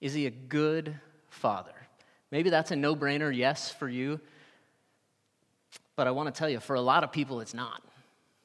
Is 0.00 0.14
he 0.14 0.26
a 0.26 0.30
good 0.30 0.94
father? 1.28 1.74
Maybe 2.30 2.50
that's 2.50 2.70
a 2.70 2.76
no 2.76 2.94
brainer 2.94 3.36
yes 3.36 3.72
for 3.72 3.88
you. 3.88 4.20
But 5.96 6.06
I 6.06 6.12
want 6.12 6.32
to 6.32 6.38
tell 6.38 6.48
you, 6.48 6.60
for 6.60 6.76
a 6.76 6.80
lot 6.80 7.02
of 7.02 7.10
people, 7.10 7.40
it's 7.40 7.52
not. 7.52 7.82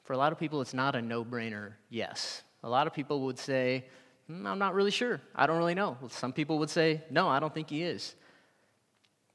For 0.04 0.14
a 0.14 0.18
lot 0.18 0.32
of 0.32 0.40
people, 0.40 0.62
it's 0.62 0.74
not 0.74 0.96
a 0.96 1.02
no 1.04 1.24
brainer 1.24 1.74
yes. 1.92 2.42
A 2.64 2.70
lot 2.70 2.88
of 2.88 2.94
people 2.94 3.22
would 3.22 3.38
say, 3.38 3.86
mm, 4.28 4.48
I'm 4.48 4.58
not 4.58 4.74
really 4.74 4.90
sure. 4.90 5.22
I 5.36 5.46
don't 5.46 5.60
really 5.60 5.76
know. 5.76 5.96
Some 6.10 6.34
people 6.34 6.58
would 6.58 6.72
say, 6.72 7.04
No, 7.12 7.28
I 7.28 7.40
don't 7.40 7.54
think 7.54 7.70
he 7.70 7.84
is. 7.84 8.16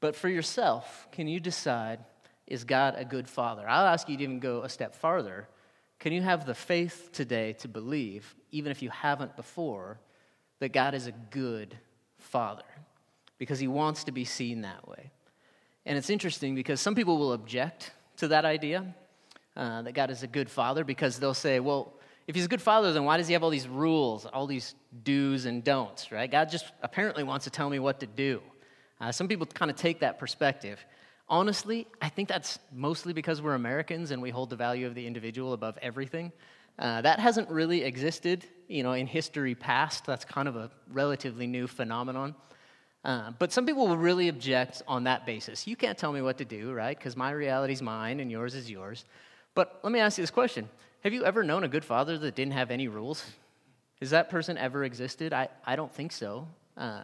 But 0.01 0.15
for 0.15 0.27
yourself, 0.27 1.07
can 1.11 1.27
you 1.27 1.39
decide, 1.39 1.99
is 2.47 2.65
God 2.65 2.95
a 2.97 3.05
good 3.05 3.29
father? 3.29 3.63
I'll 3.69 3.85
ask 3.85 4.09
you 4.09 4.17
to 4.17 4.23
even 4.23 4.39
go 4.39 4.63
a 4.63 4.69
step 4.69 4.95
farther. 4.95 5.47
Can 5.99 6.11
you 6.11 6.23
have 6.23 6.45
the 6.45 6.55
faith 6.55 7.11
today 7.13 7.53
to 7.59 7.67
believe, 7.67 8.35
even 8.51 8.71
if 8.71 8.81
you 8.81 8.89
haven't 8.89 9.37
before, 9.37 9.99
that 10.59 10.73
God 10.73 10.95
is 10.95 11.05
a 11.07 11.11
good 11.11 11.77
father? 12.17 12.65
Because 13.37 13.59
he 13.59 13.67
wants 13.67 14.03
to 14.05 14.11
be 14.11 14.25
seen 14.25 14.61
that 14.61 14.87
way. 14.87 15.11
And 15.85 15.97
it's 15.97 16.09
interesting 16.09 16.55
because 16.55 16.81
some 16.81 16.95
people 16.95 17.17
will 17.17 17.33
object 17.33 17.91
to 18.17 18.27
that 18.29 18.43
idea 18.43 18.93
uh, 19.55 19.83
that 19.83 19.93
God 19.93 20.09
is 20.09 20.23
a 20.23 20.27
good 20.27 20.49
father 20.49 20.83
because 20.83 21.19
they'll 21.19 21.33
say, 21.33 21.59
well, 21.59 21.93
if 22.27 22.35
he's 22.35 22.45
a 22.45 22.47
good 22.49 22.61
father, 22.61 22.91
then 22.93 23.03
why 23.03 23.17
does 23.17 23.27
he 23.27 23.33
have 23.33 23.43
all 23.43 23.49
these 23.49 23.67
rules, 23.67 24.25
all 24.25 24.47
these 24.47 24.73
do's 25.03 25.45
and 25.45 25.63
don'ts, 25.63 26.11
right? 26.11 26.29
God 26.29 26.49
just 26.49 26.65
apparently 26.81 27.23
wants 27.23 27.43
to 27.43 27.49
tell 27.51 27.69
me 27.69 27.77
what 27.77 27.99
to 27.99 28.07
do. 28.07 28.41
Uh, 29.01 29.11
some 29.11 29.27
people 29.27 29.47
kind 29.47 29.71
of 29.71 29.75
take 29.75 29.99
that 29.99 30.19
perspective. 30.19 30.85
Honestly, 31.27 31.87
I 32.01 32.09
think 32.09 32.29
that's 32.29 32.59
mostly 32.71 33.13
because 33.13 33.41
we're 33.41 33.55
Americans 33.55 34.11
and 34.11 34.21
we 34.21 34.29
hold 34.29 34.51
the 34.51 34.55
value 34.55 34.85
of 34.85 34.93
the 34.93 35.07
individual 35.07 35.53
above 35.53 35.77
everything. 35.81 36.31
Uh, 36.77 37.01
that 37.01 37.19
hasn't 37.19 37.49
really 37.49 37.83
existed, 37.83 38.45
you 38.67 38.83
know, 38.83 38.93
in 38.93 39.07
history 39.07 39.55
past. 39.55 40.05
That's 40.05 40.23
kind 40.23 40.47
of 40.47 40.55
a 40.55 40.69
relatively 40.93 41.47
new 41.47 41.65
phenomenon. 41.65 42.35
Uh, 43.03 43.31
but 43.39 43.51
some 43.51 43.65
people 43.65 43.87
will 43.87 43.97
really 43.97 44.27
object 44.27 44.83
on 44.87 45.05
that 45.05 45.25
basis. 45.25 45.65
You 45.65 45.75
can't 45.75 45.97
tell 45.97 46.13
me 46.13 46.21
what 46.21 46.37
to 46.37 46.45
do, 46.45 46.71
right? 46.71 46.95
Because 46.95 47.17
my 47.17 47.31
reality 47.31 47.73
is 47.73 47.81
mine 47.81 48.19
and 48.19 48.29
yours 48.29 48.53
is 48.53 48.69
yours. 48.69 49.05
But 49.55 49.79
let 49.83 49.91
me 49.91 49.99
ask 49.99 50.19
you 50.19 50.21
this 50.21 50.31
question 50.31 50.69
Have 51.03 51.11
you 51.11 51.25
ever 51.25 51.43
known 51.43 51.63
a 51.63 51.67
good 51.67 51.83
father 51.83 52.19
that 52.19 52.35
didn't 52.35 52.53
have 52.53 52.69
any 52.69 52.87
rules? 52.87 53.25
Has 53.99 54.11
that 54.11 54.29
person 54.29 54.57
ever 54.57 54.83
existed? 54.83 55.33
I, 55.33 55.49
I 55.65 55.75
don't 55.75 55.93
think 55.93 56.11
so. 56.11 56.47
Uh, 56.77 57.01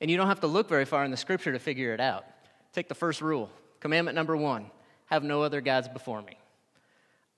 and 0.00 0.10
you 0.10 0.16
don't 0.16 0.28
have 0.28 0.40
to 0.40 0.46
look 0.46 0.68
very 0.68 0.84
far 0.84 1.04
in 1.04 1.10
the 1.10 1.16
scripture 1.16 1.52
to 1.52 1.58
figure 1.58 1.92
it 1.92 2.00
out. 2.00 2.24
Take 2.72 2.88
the 2.88 2.94
first 2.94 3.20
rule 3.20 3.50
commandment 3.80 4.16
number 4.16 4.36
one 4.36 4.70
have 5.06 5.24
no 5.24 5.42
other 5.42 5.60
gods 5.60 5.88
before 5.88 6.20
me. 6.20 6.36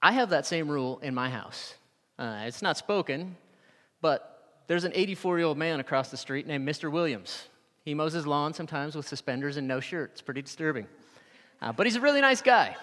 I 0.02 0.12
have 0.12 0.30
that 0.30 0.46
same 0.46 0.68
rule 0.68 0.98
in 1.02 1.14
my 1.14 1.30
house. 1.30 1.74
Uh, 2.18 2.42
it's 2.44 2.62
not 2.62 2.76
spoken, 2.76 3.36
but 4.00 4.62
there's 4.66 4.84
an 4.84 4.92
84 4.94 5.38
year 5.38 5.46
old 5.46 5.58
man 5.58 5.80
across 5.80 6.10
the 6.10 6.16
street 6.16 6.46
named 6.46 6.68
Mr. 6.68 6.90
Williams. 6.90 7.48
He 7.84 7.94
mows 7.94 8.12
his 8.12 8.26
lawn 8.26 8.52
sometimes 8.52 8.94
with 8.94 9.06
suspenders 9.06 9.56
and 9.56 9.66
no 9.68 9.80
shirt. 9.80 10.10
It's 10.12 10.22
pretty 10.22 10.42
disturbing. 10.42 10.86
Uh, 11.62 11.72
but 11.72 11.86
he's 11.86 11.96
a 11.96 12.00
really 12.00 12.20
nice 12.20 12.42
guy. 12.42 12.76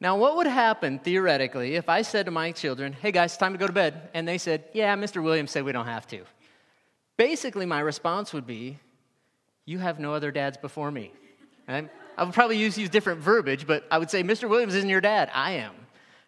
Now, 0.00 0.16
what 0.16 0.36
would 0.36 0.48
happen 0.48 0.98
theoretically 0.98 1.76
if 1.76 1.88
I 1.88 2.02
said 2.02 2.26
to 2.26 2.32
my 2.32 2.50
children, 2.50 2.92
hey 2.92 3.12
guys, 3.12 3.36
time 3.36 3.52
to 3.52 3.58
go 3.58 3.68
to 3.68 3.72
bed? 3.72 4.10
And 4.14 4.26
they 4.26 4.36
said, 4.36 4.64
yeah, 4.72 4.96
Mr. 4.96 5.22
Williams 5.22 5.52
said 5.52 5.64
we 5.64 5.72
don't 5.72 5.86
have 5.86 6.08
to. 6.08 6.24
Basically, 7.16 7.66
my 7.66 7.80
response 7.80 8.32
would 8.32 8.46
be, 8.46 8.78
you 9.64 9.78
have 9.78 10.00
no 10.00 10.14
other 10.14 10.30
dads 10.30 10.56
before 10.56 10.90
me. 10.90 11.12
And 11.68 11.88
I 12.16 12.24
would 12.24 12.34
probably 12.34 12.58
use, 12.58 12.76
use 12.76 12.88
different 12.88 13.20
verbiage, 13.20 13.66
but 13.66 13.84
I 13.90 13.98
would 13.98 14.10
say, 14.10 14.22
Mr. 14.22 14.48
Williams 14.48 14.74
isn't 14.74 14.88
your 14.88 15.00
dad, 15.00 15.30
I 15.32 15.52
am. 15.52 15.74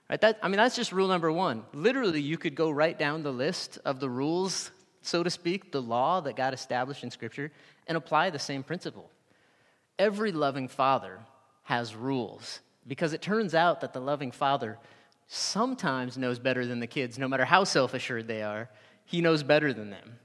Right? 0.09 0.21
That, 0.21 0.39
I 0.43 0.49
mean, 0.49 0.59
that's 0.59 0.77
just 0.77 0.93
rule 0.93 1.09
number 1.09 1.33
one. 1.33 1.65
Literally, 1.73 2.21
you 2.21 2.39
could 2.39 2.55
go 2.55 2.71
right 2.71 2.99
down 2.99 3.23
the 3.23 3.33
list 3.33 3.79
of 3.85 4.01
the 4.01 4.09
rules, 4.09 4.71
so 5.03 5.23
to 5.23 5.31
speak, 5.31 5.73
the 5.73 5.83
law 5.83 6.21
that 6.21 6.37
God 6.37 6.55
established 6.55 7.03
in 7.03 7.11
Scripture, 7.11 7.51
and 7.87 7.97
apply 7.97 8.31
the 8.31 8.39
same 8.39 8.63
principle. 8.63 9.11
Every 9.99 10.33
loving 10.33 10.69
father 10.69 11.21
has 11.65 11.95
rules 11.95 12.61
because 12.87 13.13
it 13.13 13.23
turns 13.23 13.55
out 13.55 13.81
that 13.81 13.93
the 13.93 14.01
loving 14.01 14.31
father 14.31 14.79
sometimes 15.27 16.19
knows 16.19 16.39
better 16.39 16.67
than 16.67 16.81
the 16.81 16.87
kids, 16.87 17.19
no 17.19 17.29
matter 17.29 17.45
how 17.45 17.65
self 17.65 17.95
assured 17.95 18.29
they 18.29 18.43
are. 18.43 18.69
He 19.07 19.21
knows 19.21 19.43
better 19.43 19.73
than 19.73 19.91
them. 19.91 20.19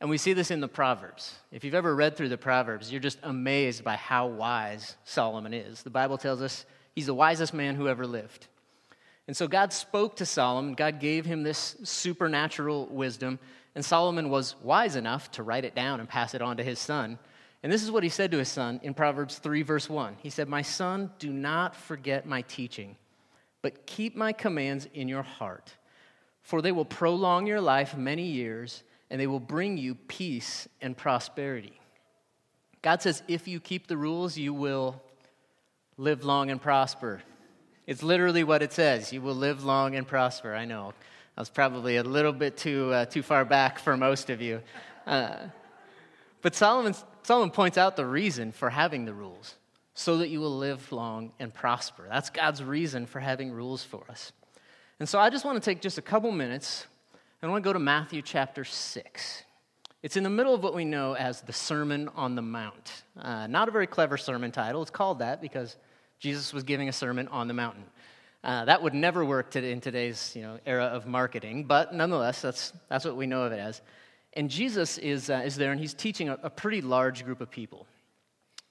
And 0.00 0.10
we 0.10 0.18
see 0.18 0.34
this 0.34 0.50
in 0.50 0.60
the 0.60 0.68
Proverbs. 0.68 1.34
If 1.50 1.64
you've 1.64 1.74
ever 1.74 1.94
read 1.94 2.16
through 2.16 2.28
the 2.28 2.36
Proverbs, 2.36 2.92
you're 2.92 3.00
just 3.00 3.18
amazed 3.22 3.82
by 3.82 3.96
how 3.96 4.26
wise 4.26 4.96
Solomon 5.04 5.54
is. 5.54 5.82
The 5.82 5.90
Bible 5.90 6.18
tells 6.18 6.42
us 6.42 6.66
he's 6.94 7.06
the 7.06 7.14
wisest 7.14 7.54
man 7.54 7.76
who 7.76 7.88
ever 7.88 8.06
lived. 8.06 8.46
And 9.26 9.36
so 9.36 9.48
God 9.48 9.72
spoke 9.72 10.16
to 10.16 10.26
Solomon, 10.26 10.74
God 10.74 11.00
gave 11.00 11.24
him 11.24 11.42
this 11.42 11.76
supernatural 11.82 12.86
wisdom, 12.86 13.38
and 13.74 13.84
Solomon 13.84 14.30
was 14.30 14.54
wise 14.62 14.96
enough 14.96 15.30
to 15.32 15.42
write 15.42 15.64
it 15.64 15.74
down 15.74 16.00
and 16.00 16.08
pass 16.08 16.34
it 16.34 16.42
on 16.42 16.58
to 16.58 16.62
his 16.62 16.78
son. 16.78 17.18
And 17.62 17.72
this 17.72 17.82
is 17.82 17.90
what 17.90 18.04
he 18.04 18.08
said 18.08 18.30
to 18.30 18.38
his 18.38 18.48
son 18.48 18.78
in 18.82 18.94
Proverbs 18.94 19.38
3, 19.38 19.62
verse 19.62 19.90
1. 19.90 20.18
He 20.22 20.30
said, 20.30 20.48
My 20.48 20.62
son, 20.62 21.10
do 21.18 21.32
not 21.32 21.74
forget 21.74 22.26
my 22.26 22.42
teaching, 22.42 22.96
but 23.62 23.86
keep 23.86 24.14
my 24.14 24.32
commands 24.32 24.86
in 24.94 25.08
your 25.08 25.24
heart, 25.24 25.74
for 26.42 26.62
they 26.62 26.70
will 26.70 26.84
prolong 26.84 27.46
your 27.46 27.60
life 27.60 27.96
many 27.96 28.26
years, 28.26 28.84
and 29.10 29.20
they 29.20 29.26
will 29.26 29.40
bring 29.40 29.78
you 29.78 29.94
peace 29.94 30.68
and 30.80 30.96
prosperity. 30.96 31.78
God 32.82 33.02
says, 33.02 33.22
if 33.28 33.48
you 33.48 33.60
keep 33.60 33.86
the 33.86 33.96
rules, 33.96 34.36
you 34.36 34.52
will 34.54 35.02
live 35.96 36.24
long 36.24 36.50
and 36.50 36.60
prosper. 36.60 37.22
It's 37.86 38.02
literally 38.02 38.44
what 38.44 38.62
it 38.62 38.72
says. 38.72 39.12
You 39.12 39.22
will 39.22 39.34
live 39.34 39.64
long 39.64 39.94
and 39.94 40.06
prosper. 40.06 40.54
I 40.54 40.64
know. 40.64 40.92
I 41.36 41.40
was 41.40 41.50
probably 41.50 41.96
a 41.96 42.02
little 42.02 42.32
bit 42.32 42.56
too, 42.56 42.92
uh, 42.92 43.04
too 43.06 43.22
far 43.22 43.44
back 43.44 43.78
for 43.78 43.96
most 43.96 44.30
of 44.30 44.40
you. 44.40 44.62
Uh, 45.06 45.36
but 46.42 46.54
Solomon, 46.54 46.94
Solomon 47.22 47.50
points 47.50 47.78
out 47.78 47.96
the 47.96 48.06
reason 48.06 48.52
for 48.52 48.70
having 48.70 49.04
the 49.04 49.12
rules 49.12 49.54
so 49.94 50.18
that 50.18 50.28
you 50.28 50.40
will 50.40 50.56
live 50.56 50.92
long 50.92 51.32
and 51.38 51.52
prosper. 51.52 52.06
That's 52.08 52.30
God's 52.30 52.62
reason 52.62 53.06
for 53.06 53.20
having 53.20 53.52
rules 53.52 53.82
for 53.82 54.04
us. 54.08 54.32
And 54.98 55.08
so 55.08 55.18
I 55.18 55.30
just 55.30 55.44
want 55.44 55.62
to 55.62 55.70
take 55.70 55.80
just 55.80 55.98
a 55.98 56.02
couple 56.02 56.30
minutes 56.32 56.86
I 57.42 57.48
want 57.48 57.62
to 57.62 57.68
go 57.68 57.74
to 57.74 57.78
Matthew 57.78 58.22
chapter 58.22 58.64
6. 58.64 59.42
It's 60.02 60.16
in 60.16 60.24
the 60.24 60.30
middle 60.30 60.54
of 60.54 60.62
what 60.62 60.74
we 60.74 60.86
know 60.86 61.14
as 61.14 61.42
the 61.42 61.52
Sermon 61.52 62.08
on 62.16 62.34
the 62.34 62.42
Mount. 62.42 63.02
Uh, 63.16 63.46
not 63.46 63.68
a 63.68 63.70
very 63.70 63.86
clever 63.86 64.16
sermon 64.16 64.50
title. 64.50 64.80
It's 64.80 64.90
called 64.90 65.18
that 65.18 65.42
because 65.42 65.76
Jesus 66.18 66.54
was 66.54 66.62
giving 66.62 66.88
a 66.88 66.92
sermon 66.92 67.28
on 67.28 67.46
the 67.46 67.54
mountain. 67.54 67.84
Uh, 68.42 68.64
that 68.64 68.82
would 68.82 68.94
never 68.94 69.22
work 69.22 69.54
in 69.54 69.82
today's 69.82 70.32
you 70.34 70.42
know, 70.42 70.58
era 70.64 70.86
of 70.86 71.06
marketing, 71.06 71.64
but 71.64 71.94
nonetheless, 71.94 72.40
that's, 72.40 72.72
that's 72.88 73.04
what 73.04 73.16
we 73.16 73.26
know 73.26 73.42
of 73.42 73.52
it 73.52 73.60
as. 73.60 73.82
And 74.32 74.48
Jesus 74.48 74.96
is, 74.96 75.28
uh, 75.28 75.42
is 75.44 75.56
there, 75.56 75.72
and 75.72 75.80
he's 75.80 75.94
teaching 75.94 76.30
a, 76.30 76.38
a, 76.42 76.50
pretty 76.50 76.80
large 76.80 77.24
group 77.24 77.42
of 77.42 77.50
people. 77.50 77.86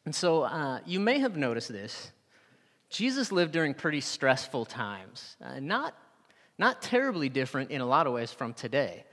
And 0.06 0.16
so 0.16 0.44
uh, 0.44 0.80
you 0.88 1.00
may 1.00 1.20
have 1.20 1.38
noticed 1.38 1.70
this. 1.72 2.12
Jesus 2.90 3.32
lived 3.32 3.52
during 3.52 3.76
pretty 3.76 4.02
stressful 4.02 4.66
times, 4.66 5.38
uh, 5.44 5.60
not, 5.60 5.96
not 6.58 6.82
terribly 6.82 7.30
different 7.30 7.72
in 7.72 7.82
a 7.82 7.86
lot 7.86 8.08
of 8.08 8.14
ways 8.14 8.32
from 8.32 8.54
today. 8.54 9.06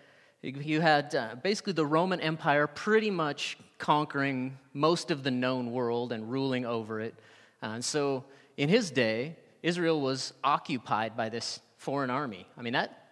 You 0.43 0.81
had 0.81 1.15
uh, 1.15 1.37
basically 1.43 1.73
the 1.73 1.87
Roman 1.87 2.21
Empire 2.21 2.67
pretty 2.67 3.11
much 3.11 3.59
conquering 3.79 4.59
most 4.73 5.11
of 5.11 5.23
the 5.23 5.31
known 5.31 5.73
world 5.73 6.13
and 6.13 6.31
ruling 6.31 6.67
over 6.67 7.01
it. 7.01 7.15
Uh, 7.63 7.67
and 7.67 7.85
so 7.85 8.25
in 8.57 8.69
his 8.69 8.91
day, 8.91 9.37
Israel 9.63 10.01
was 10.01 10.33
occupied 10.43 11.17
by 11.17 11.29
this 11.29 11.61
foreign 11.77 12.11
army. 12.11 12.47
I 12.57 12.63
mean, 12.63 12.73
that, 12.73 13.11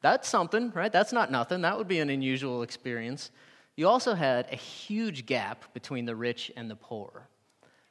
that's 0.00 0.28
something, 0.28 0.72
right? 0.74 0.92
That's 0.92 1.12
not 1.12 1.30
nothing. 1.30 1.62
That 1.62 1.78
would 1.78 1.88
be 1.88 2.00
an 2.00 2.10
unusual 2.10 2.62
experience. 2.62 3.30
You 3.76 3.88
also 3.88 4.14
had 4.14 4.48
a 4.52 4.56
huge 4.56 5.24
gap 5.26 5.72
between 5.74 6.04
the 6.04 6.16
rich 6.16 6.50
and 6.56 6.70
the 6.70 6.76
poor. 6.76 7.28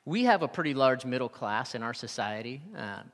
We 0.06 0.26
have 0.26 0.42
a 0.42 0.48
pretty 0.48 0.74
large 0.74 1.06
middle 1.06 1.30
class 1.30 1.76
in 1.76 1.84
our 1.84 1.94
society, 1.94 2.62
um, 2.76 3.12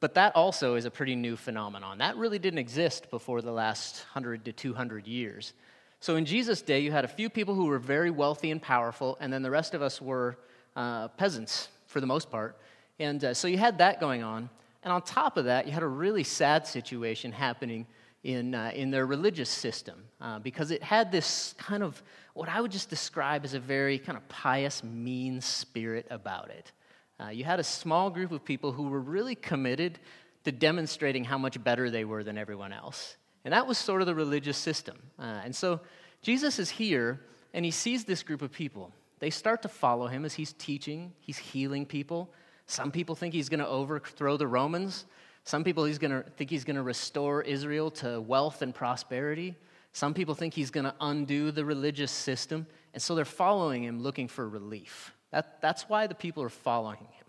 but, 0.00 0.14
that 0.14 0.34
also 0.34 0.74
is 0.74 0.84
a 0.86 0.90
pretty 0.90 1.14
new 1.14 1.36
phenomenon. 1.36 1.98
That 1.98 2.16
really 2.16 2.38
didn't 2.38 2.58
exist 2.58 3.10
before 3.10 3.42
the 3.42 3.52
last 3.52 4.04
100 4.12 4.44
to 4.46 4.52
200 4.52 5.06
years. 5.06 5.52
So 6.00 6.16
in 6.16 6.24
Jesus' 6.24 6.62
day, 6.62 6.80
you 6.80 6.90
had 6.90 7.04
a 7.04 7.08
few 7.08 7.28
people 7.28 7.54
who 7.54 7.66
were 7.66 7.78
very 7.78 8.10
wealthy 8.10 8.50
and 8.50 8.60
powerful, 8.60 9.18
and 9.20 9.32
then 9.32 9.42
the 9.42 9.50
rest 9.50 9.74
of 9.74 9.82
us 9.82 10.00
were 10.00 10.38
uh, 10.74 11.08
peasants 11.08 11.68
for 11.86 12.00
the 12.00 12.06
most 12.06 12.30
part. 12.30 12.56
And 12.98 13.22
uh, 13.24 13.34
so 13.34 13.48
you 13.48 13.58
had 13.58 13.78
that 13.78 14.00
going 14.00 14.22
on. 14.22 14.48
And 14.82 14.92
on 14.92 15.02
top 15.02 15.36
of 15.36 15.44
that, 15.44 15.66
you 15.66 15.72
had 15.72 15.82
a 15.82 15.88
really 15.88 16.24
sad 16.24 16.66
situation 16.66 17.32
happening 17.32 17.86
in, 18.24 18.54
uh, 18.54 18.72
in 18.74 18.90
their 18.90 19.06
religious 19.06 19.50
system 19.50 20.04
uh, 20.20 20.38
because 20.38 20.70
it 20.70 20.82
had 20.82 21.10
this 21.10 21.54
kind 21.58 21.82
of 21.82 22.02
what 22.34 22.48
I 22.48 22.60
would 22.60 22.70
just 22.70 22.88
describe 22.88 23.44
as 23.44 23.54
a 23.54 23.60
very 23.60 23.98
kind 23.98 24.16
of 24.16 24.26
pious, 24.28 24.84
mean 24.84 25.40
spirit 25.40 26.06
about 26.10 26.50
it. 26.50 26.72
Uh, 27.20 27.28
you 27.28 27.44
had 27.44 27.60
a 27.60 27.64
small 27.64 28.08
group 28.08 28.32
of 28.32 28.44
people 28.44 28.72
who 28.72 28.84
were 28.84 29.00
really 29.00 29.34
committed 29.34 29.98
to 30.44 30.52
demonstrating 30.52 31.24
how 31.24 31.36
much 31.36 31.62
better 31.62 31.90
they 31.90 32.04
were 32.04 32.24
than 32.24 32.38
everyone 32.38 32.72
else. 32.72 33.16
And 33.44 33.52
that 33.52 33.66
was 33.66 33.76
sort 33.76 34.00
of 34.00 34.06
the 34.06 34.14
religious 34.14 34.56
system. 34.56 34.96
Uh, 35.18 35.40
and 35.44 35.54
so 35.54 35.80
Jesus 36.22 36.58
is 36.58 36.70
here 36.70 37.20
and 37.52 37.64
he 37.64 37.70
sees 37.70 38.04
this 38.04 38.22
group 38.22 38.42
of 38.42 38.52
people. 38.52 38.92
They 39.18 39.30
start 39.30 39.62
to 39.62 39.68
follow 39.68 40.06
him 40.06 40.24
as 40.24 40.34
he's 40.34 40.54
teaching, 40.54 41.12
he's 41.20 41.36
healing 41.36 41.84
people. 41.84 42.32
Some 42.66 42.90
people 42.90 43.14
think 43.14 43.34
he's 43.34 43.48
going 43.48 43.60
to 43.60 43.66
overthrow 43.66 44.36
the 44.36 44.46
Romans. 44.46 45.04
Some 45.44 45.64
people 45.64 45.84
he's 45.84 45.98
gonna, 45.98 46.24
think 46.36 46.48
he's 46.48 46.64
going 46.64 46.76
to 46.76 46.82
restore 46.82 47.42
Israel 47.42 47.90
to 47.92 48.20
wealth 48.20 48.62
and 48.62 48.74
prosperity. 48.74 49.56
Some 49.92 50.14
people 50.14 50.34
think 50.34 50.54
he's 50.54 50.70
going 50.70 50.84
to 50.84 50.94
undo 51.00 51.50
the 51.50 51.64
religious 51.64 52.12
system. 52.12 52.66
And 52.94 53.02
so 53.02 53.14
they're 53.14 53.24
following 53.24 53.84
him 53.84 54.00
looking 54.00 54.28
for 54.28 54.48
relief. 54.48 55.12
That, 55.32 55.60
that's 55.60 55.88
why 55.88 56.06
the 56.06 56.14
people 56.14 56.42
are 56.42 56.48
following 56.48 56.98
him. 56.98 57.26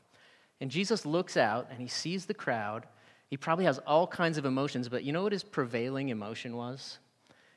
And 0.59 0.69
Jesus 0.71 1.05
looks 1.05 1.37
out 1.37 1.67
and 1.71 1.79
he 1.79 1.87
sees 1.87 2.25
the 2.25 2.33
crowd. 2.33 2.85
He 3.27 3.37
probably 3.37 3.65
has 3.65 3.79
all 3.79 4.07
kinds 4.07 4.37
of 4.37 4.45
emotions, 4.45 4.89
but 4.89 5.03
you 5.03 5.11
know 5.11 5.23
what 5.23 5.31
his 5.31 5.43
prevailing 5.43 6.09
emotion 6.09 6.55
was? 6.55 6.99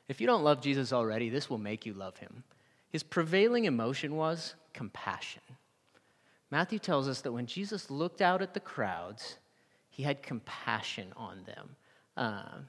If 0.07 0.21
you 0.21 0.27
don't 0.27 0.43
love 0.43 0.61
Jesus 0.61 0.93
already, 0.93 1.29
this 1.29 1.49
will 1.49 1.57
make 1.57 1.85
you 1.85 1.93
love 1.93 2.17
him. 2.17 2.43
His 2.89 3.03
prevailing 3.03 3.65
emotion 3.65 4.15
was 4.15 4.55
compassion. 4.73 5.41
Matthew 6.51 6.79
tells 6.79 7.07
us 7.07 7.21
that 7.21 7.31
when 7.31 7.47
Jesus 7.47 7.89
looked 7.89 8.21
out 8.21 8.41
at 8.41 8.53
the 8.53 8.59
crowds, 8.59 9.37
he 9.89 10.03
had 10.03 10.21
compassion 10.21 11.11
on 11.17 11.43
them. 11.45 11.75
Uh, 12.15 12.59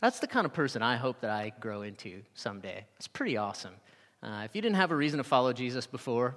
that's 0.00 0.20
the 0.20 0.26
kind 0.26 0.46
of 0.46 0.52
person 0.52 0.82
I 0.82 0.96
hope 0.96 1.20
that 1.20 1.30
I 1.30 1.52
grow 1.60 1.82
into 1.82 2.22
someday. 2.34 2.84
It's 2.96 3.08
pretty 3.08 3.36
awesome. 3.36 3.74
Uh, 4.22 4.42
if 4.44 4.54
you 4.54 4.62
didn't 4.62 4.76
have 4.76 4.90
a 4.90 4.96
reason 4.96 5.18
to 5.18 5.24
follow 5.24 5.52
Jesus 5.52 5.86
before, 5.86 6.36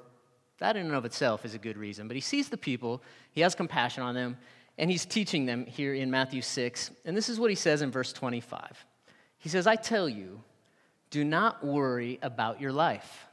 that 0.60 0.76
in 0.76 0.86
and 0.86 0.96
of 0.96 1.06
itself 1.06 1.46
is 1.46 1.54
a 1.54 1.58
good 1.58 1.78
reason. 1.78 2.08
But 2.08 2.16
he 2.16 2.22
sees 2.22 2.50
the 2.50 2.58
people, 2.58 3.02
he 3.32 3.42
has 3.42 3.56
compassion 3.56 4.04
on 4.04 4.16
them, 4.16 4.38
and 4.78 4.90
he's 4.90 5.06
teaching 5.06 5.46
them 5.46 5.66
here 5.66 5.94
in 5.94 6.12
Matthew 6.12 6.42
6. 6.42 6.92
And 7.06 7.16
this 7.16 7.30
is 7.30 7.40
what 7.40 7.50
he 7.50 7.56
says 7.56 7.82
in 7.82 7.92
verse 7.92 8.14
25. 8.14 8.86
He 9.38 9.50
says, 9.50 9.68
I 9.68 9.76
tell 9.76 10.08
you, 10.08 10.42
do 11.10 11.24
not 11.24 11.66
worry 11.66 12.20
about 12.22 12.62
your 12.62 12.72
life 12.72 13.26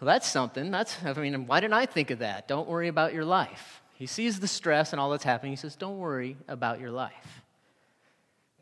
Well, 0.00 0.06
that's 0.06 0.28
something. 0.28 0.70
That's, 0.70 0.96
I 1.04 1.12
mean, 1.14 1.46
why 1.46 1.60
didn't 1.60 1.74
I 1.74 1.86
think 1.86 2.10
of 2.10 2.20
that? 2.20 2.48
Don't 2.48 2.68
worry 2.68 2.88
about 2.88 3.12
your 3.12 3.24
life. 3.24 3.82
He 3.94 4.06
sees 4.06 4.40
the 4.40 4.48
stress 4.48 4.92
and 4.92 4.98
all 4.98 5.10
that's 5.10 5.22
happening. 5.22 5.52
He 5.52 5.56
says, 5.56 5.76
Don't 5.76 5.98
worry 5.98 6.36
about 6.48 6.80
your 6.80 6.90
life. 6.90 7.41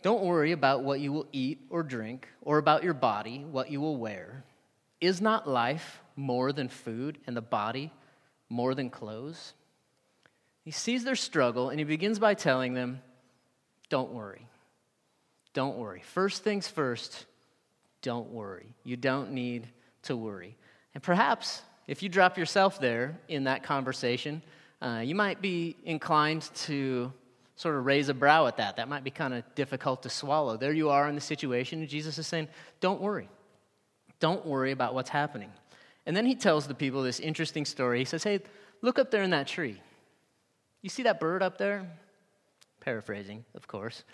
Don't 0.02 0.22
worry 0.22 0.52
about 0.52 0.82
what 0.82 1.00
you 1.00 1.12
will 1.12 1.26
eat 1.32 1.60
or 1.70 1.82
drink, 1.82 2.28
or 2.42 2.58
about 2.58 2.82
your 2.82 2.94
body, 2.94 3.44
what 3.44 3.70
you 3.70 3.80
will 3.80 3.96
wear. 3.96 4.44
Is 5.00 5.20
not 5.20 5.48
life 5.48 6.00
more 6.16 6.52
than 6.52 6.68
food, 6.68 7.18
and 7.26 7.36
the 7.36 7.42
body 7.42 7.92
more 8.48 8.74
than 8.74 8.90
clothes? 8.90 9.54
He 10.64 10.70
sees 10.70 11.04
their 11.04 11.16
struggle, 11.16 11.70
and 11.70 11.78
he 11.78 11.84
begins 11.84 12.18
by 12.18 12.34
telling 12.34 12.74
them, 12.74 13.02
Don't 13.88 14.12
worry. 14.12 14.46
Don't 15.52 15.76
worry. 15.76 16.00
First 16.00 16.44
things 16.44 16.68
first, 16.68 17.26
don't 18.02 18.30
worry. 18.30 18.74
You 18.84 18.96
don't 18.96 19.32
need 19.32 19.68
to 20.04 20.16
worry. 20.16 20.56
And 20.94 21.02
perhaps 21.02 21.62
if 21.86 22.02
you 22.02 22.08
drop 22.08 22.38
yourself 22.38 22.80
there 22.80 23.18
in 23.28 23.44
that 23.44 23.62
conversation, 23.62 24.42
uh, 24.80 25.02
you 25.04 25.14
might 25.14 25.42
be 25.42 25.76
inclined 25.84 26.48
to 26.54 27.12
sort 27.60 27.76
of 27.76 27.84
raise 27.84 28.08
a 28.08 28.14
brow 28.14 28.46
at 28.46 28.56
that. 28.56 28.76
That 28.76 28.88
might 28.88 29.04
be 29.04 29.10
kind 29.10 29.34
of 29.34 29.44
difficult 29.54 30.02
to 30.04 30.08
swallow. 30.08 30.56
There 30.56 30.72
you 30.72 30.88
are 30.88 31.10
in 31.10 31.14
the 31.14 31.20
situation, 31.20 31.80
and 31.80 31.88
Jesus 31.88 32.16
is 32.18 32.26
saying, 32.26 32.48
Don't 32.80 33.02
worry. 33.02 33.28
Don't 34.18 34.46
worry 34.46 34.72
about 34.72 34.94
what's 34.94 35.10
happening. 35.10 35.52
And 36.06 36.16
then 36.16 36.24
he 36.24 36.34
tells 36.34 36.66
the 36.66 36.74
people 36.74 37.02
this 37.02 37.20
interesting 37.20 37.66
story. 37.66 37.98
He 37.98 38.06
says, 38.06 38.24
Hey, 38.24 38.40
look 38.80 38.98
up 38.98 39.10
there 39.10 39.22
in 39.22 39.30
that 39.30 39.46
tree. 39.46 39.78
You 40.80 40.88
see 40.88 41.02
that 41.02 41.20
bird 41.20 41.42
up 41.42 41.58
there? 41.58 41.86
Paraphrasing, 42.80 43.44
of 43.54 43.68
course. 43.68 44.04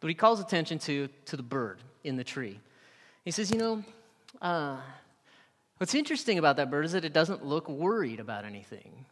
But 0.00 0.08
he 0.08 0.14
calls 0.14 0.40
attention 0.40 0.80
to, 0.80 1.08
to 1.26 1.36
the 1.36 1.44
bird 1.44 1.78
in 2.02 2.16
the 2.16 2.24
tree. 2.24 2.58
He 3.24 3.30
says, 3.30 3.52
You 3.52 3.58
know, 3.58 3.84
uh, 4.42 4.78
what's 5.78 5.94
interesting 5.94 6.38
about 6.38 6.56
that 6.56 6.72
bird 6.72 6.84
is 6.84 6.90
that 6.90 7.04
it 7.04 7.12
doesn't 7.12 7.46
look 7.46 7.68
worried 7.68 8.18
about 8.18 8.44
anything. 8.44 9.06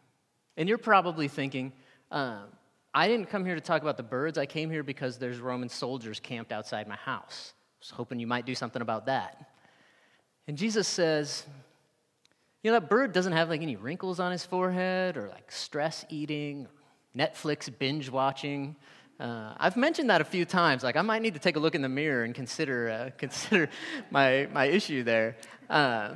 And 0.57 0.67
you're 0.67 0.77
probably 0.77 1.29
thinking, 1.29 1.71
uh, 2.11 2.39
I 2.97 3.09
didn't 3.09 3.29
come 3.29 3.43
here 3.43 3.55
to 3.55 3.61
talk 3.61 3.81
about 3.81 3.97
the 3.97 4.03
birds. 4.03 4.37
I 4.37 4.45
came 4.45 4.69
here 4.69 4.81
because 4.81 5.17
there's 5.17 5.39
Roman 5.39 5.67
soldiers 5.67 6.21
camped 6.21 6.53
outside 6.53 6.87
my 6.87 6.95
house. 6.95 7.53
I 7.53 7.79
was 7.81 7.89
hoping 7.89 8.19
you 8.21 8.25
might 8.25 8.45
do 8.45 8.55
something 8.55 8.81
about 8.81 9.07
that. 9.07 9.51
And 10.47 10.57
Jesus 10.57 10.87
says, 10.87 11.45
you 12.63 12.71
know, 12.71 12.79
that 12.79 12.89
bird 12.89 13.11
doesn't 13.11 13.33
have 13.33 13.49
like 13.49 13.61
any 13.61 13.75
wrinkles 13.75 14.21
on 14.21 14.31
his 14.31 14.45
forehead 14.45 15.17
or 15.17 15.27
like 15.27 15.51
stress 15.51 16.05
eating, 16.07 16.67
or 16.67 16.69
Netflix 17.19 17.69
binge 17.77 18.09
watching. 18.09 18.77
Uh, 19.19 19.53
I've 19.57 19.75
mentioned 19.75 20.09
that 20.09 20.21
a 20.21 20.25
few 20.25 20.45
times. 20.45 20.81
Like, 20.81 20.95
I 20.95 21.01
might 21.01 21.21
need 21.21 21.33
to 21.33 21.39
take 21.41 21.57
a 21.57 21.59
look 21.59 21.75
in 21.75 21.81
the 21.81 21.89
mirror 21.89 22.23
and 22.23 22.33
consider, 22.33 22.89
uh, 22.89 23.09
consider 23.17 23.69
my, 24.09 24.47
my 24.53 24.65
issue 24.67 25.03
there. 25.03 25.35
Uh, 25.69 26.13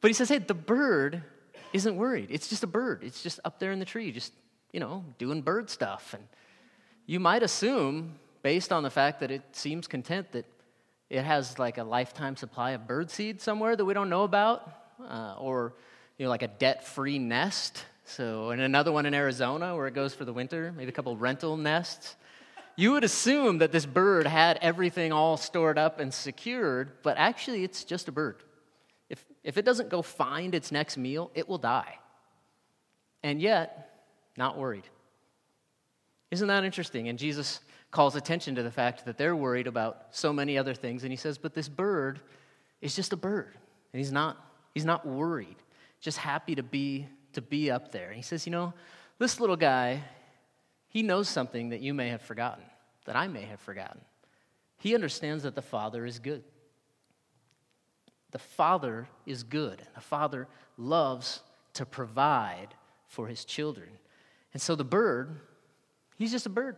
but 0.00 0.08
he 0.08 0.12
says, 0.12 0.28
hey, 0.28 0.38
the 0.38 0.54
bird 0.54 1.24
isn't 1.72 1.96
worried. 1.96 2.28
It's 2.30 2.46
just 2.46 2.62
a 2.62 2.68
bird. 2.68 3.02
It's 3.02 3.24
just 3.24 3.40
up 3.44 3.58
there 3.58 3.72
in 3.72 3.80
the 3.80 3.84
tree, 3.84 4.12
just, 4.12 4.32
you 4.76 4.80
know, 4.80 5.02
doing 5.16 5.40
bird 5.40 5.70
stuff. 5.70 6.12
And 6.12 6.22
you 7.06 7.18
might 7.18 7.42
assume, 7.42 8.18
based 8.42 8.74
on 8.74 8.82
the 8.82 8.90
fact 8.90 9.20
that 9.20 9.30
it 9.30 9.40
seems 9.52 9.88
content, 9.88 10.32
that 10.32 10.44
it 11.08 11.22
has 11.22 11.58
like 11.58 11.78
a 11.78 11.82
lifetime 11.82 12.36
supply 12.36 12.72
of 12.72 12.86
bird 12.86 13.10
seed 13.10 13.40
somewhere 13.40 13.74
that 13.74 13.86
we 13.86 13.94
don't 13.94 14.10
know 14.10 14.24
about, 14.24 14.70
uh, 15.02 15.34
or, 15.38 15.72
you 16.18 16.26
know, 16.26 16.28
like 16.28 16.42
a 16.42 16.48
debt 16.48 16.86
free 16.86 17.18
nest. 17.18 17.86
So, 18.04 18.50
and 18.50 18.60
another 18.60 18.92
one 18.92 19.06
in 19.06 19.14
Arizona 19.14 19.74
where 19.74 19.86
it 19.86 19.94
goes 19.94 20.12
for 20.12 20.26
the 20.26 20.32
winter, 20.34 20.74
maybe 20.76 20.90
a 20.90 20.92
couple 20.92 21.16
rental 21.16 21.56
nests. 21.56 22.14
You 22.76 22.92
would 22.92 23.04
assume 23.04 23.56
that 23.58 23.72
this 23.72 23.86
bird 23.86 24.26
had 24.26 24.58
everything 24.60 25.10
all 25.10 25.38
stored 25.38 25.78
up 25.78 26.00
and 26.00 26.12
secured, 26.12 26.92
but 27.02 27.16
actually 27.16 27.64
it's 27.64 27.82
just 27.82 28.08
a 28.08 28.12
bird. 28.12 28.42
If 29.42 29.56
it 29.56 29.64
doesn't 29.64 29.88
go 29.88 30.02
find 30.02 30.54
its 30.54 30.70
next 30.70 30.98
meal, 30.98 31.30
it 31.34 31.48
will 31.48 31.56
die. 31.56 31.98
And 33.22 33.40
yet, 33.40 33.95
not 34.36 34.56
worried. 34.58 34.84
Isn't 36.30 36.48
that 36.48 36.64
interesting? 36.64 37.08
And 37.08 37.18
Jesus 37.18 37.60
calls 37.90 38.16
attention 38.16 38.54
to 38.56 38.62
the 38.62 38.70
fact 38.70 39.04
that 39.06 39.16
they're 39.16 39.36
worried 39.36 39.66
about 39.66 40.08
so 40.10 40.32
many 40.32 40.58
other 40.58 40.74
things. 40.74 41.04
And 41.04 41.12
he 41.12 41.16
says, 41.16 41.38
But 41.38 41.54
this 41.54 41.68
bird 41.68 42.20
is 42.80 42.94
just 42.96 43.12
a 43.12 43.16
bird. 43.16 43.56
And 43.92 43.98
he's 43.98 44.12
not, 44.12 44.36
he's 44.74 44.84
not 44.84 45.06
worried, 45.06 45.56
just 46.00 46.18
happy 46.18 46.54
to 46.56 46.62
be, 46.62 47.06
to 47.32 47.40
be 47.40 47.70
up 47.70 47.92
there. 47.92 48.08
And 48.08 48.16
he 48.16 48.22
says, 48.22 48.46
You 48.46 48.52
know, 48.52 48.74
this 49.18 49.40
little 49.40 49.56
guy, 49.56 50.02
he 50.88 51.02
knows 51.02 51.28
something 51.28 51.70
that 51.70 51.80
you 51.80 51.94
may 51.94 52.08
have 52.08 52.22
forgotten, 52.22 52.64
that 53.04 53.16
I 53.16 53.28
may 53.28 53.42
have 53.42 53.60
forgotten. 53.60 54.00
He 54.78 54.94
understands 54.94 55.44
that 55.44 55.54
the 55.54 55.62
Father 55.62 56.04
is 56.04 56.18
good 56.18 56.42
the 58.36 58.38
Father 58.38 59.08
is 59.24 59.44
good, 59.44 59.80
and 59.80 59.94
the 59.94 60.00
Father 60.02 60.46
loves 60.76 61.40
to 61.72 61.86
provide 61.86 62.68
for 63.06 63.28
his 63.28 63.46
children. 63.46 63.88
And 64.56 64.62
so 64.62 64.74
the 64.74 64.84
bird, 64.84 65.38
he's 66.16 66.32
just 66.32 66.46
a 66.46 66.48
bird. 66.48 66.76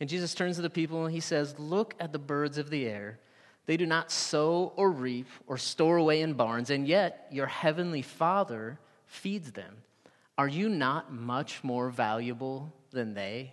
And 0.00 0.08
Jesus 0.08 0.34
turns 0.34 0.56
to 0.56 0.62
the 0.62 0.68
people 0.68 1.04
and 1.04 1.14
he 1.14 1.20
says, 1.20 1.56
Look 1.56 1.94
at 2.00 2.12
the 2.12 2.18
birds 2.18 2.58
of 2.58 2.68
the 2.68 2.86
air. 2.86 3.20
They 3.66 3.76
do 3.76 3.86
not 3.86 4.10
sow 4.10 4.72
or 4.74 4.90
reap 4.90 5.28
or 5.46 5.56
store 5.56 5.98
away 5.98 6.20
in 6.20 6.32
barns, 6.32 6.70
and 6.70 6.84
yet 6.88 7.28
your 7.30 7.46
heavenly 7.46 8.02
Father 8.02 8.80
feeds 9.06 9.52
them. 9.52 9.84
Are 10.36 10.48
you 10.48 10.68
not 10.68 11.12
much 11.12 11.62
more 11.62 11.90
valuable 11.90 12.72
than 12.90 13.14
they? 13.14 13.52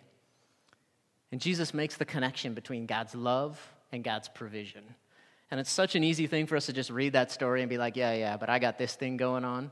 And 1.32 1.40
Jesus 1.40 1.76
makes 1.76 1.98
the 1.98 2.06
connection 2.06 2.56
between 2.56 2.88
God's 2.88 3.14
love 3.14 3.62
and 3.92 4.04
God's 4.04 4.30
provision. 4.30 4.96
And 5.52 5.60
it's 5.60 5.70
such 5.70 5.94
an 5.94 6.04
easy 6.04 6.26
thing 6.26 6.48
for 6.48 6.56
us 6.56 6.66
to 6.66 6.74
just 6.74 6.90
read 6.90 7.14
that 7.14 7.32
story 7.32 7.62
and 7.62 7.70
be 7.70 7.78
like, 7.78 7.96
yeah, 7.96 8.16
yeah, 8.16 8.38
but 8.38 8.50
I 8.50 8.58
got 8.58 8.80
this 8.80 8.96
thing 8.96 9.18
going 9.18 9.46
on. 9.46 9.70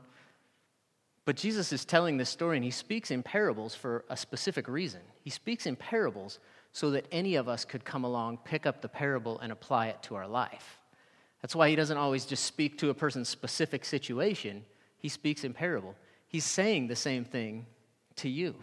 But 1.24 1.36
Jesus 1.36 1.72
is 1.72 1.84
telling 1.84 2.16
this 2.16 2.30
story, 2.30 2.56
and 2.56 2.64
he 2.64 2.70
speaks 2.70 3.10
in 3.10 3.22
parables 3.22 3.74
for 3.74 4.04
a 4.08 4.16
specific 4.16 4.68
reason. 4.68 5.00
He 5.22 5.30
speaks 5.30 5.66
in 5.66 5.76
parables 5.76 6.38
so 6.72 6.90
that 6.90 7.06
any 7.12 7.34
of 7.34 7.48
us 7.48 7.64
could 7.64 7.84
come 7.84 8.04
along, 8.04 8.38
pick 8.44 8.66
up 8.66 8.80
the 8.80 8.88
parable, 8.88 9.38
and 9.40 9.52
apply 9.52 9.88
it 9.88 10.02
to 10.04 10.14
our 10.14 10.26
life. 10.26 10.78
That's 11.42 11.56
why 11.56 11.68
he 11.68 11.76
doesn't 11.76 11.96
always 11.96 12.26
just 12.26 12.44
speak 12.44 12.78
to 12.78 12.90
a 12.90 12.94
person's 12.94 13.28
specific 13.28 13.84
situation, 13.84 14.64
he 14.98 15.08
speaks 15.08 15.44
in 15.44 15.54
parable. 15.54 15.94
He's 16.28 16.44
saying 16.44 16.86
the 16.86 16.96
same 16.96 17.24
thing 17.24 17.66
to 18.16 18.28
you. 18.28 18.54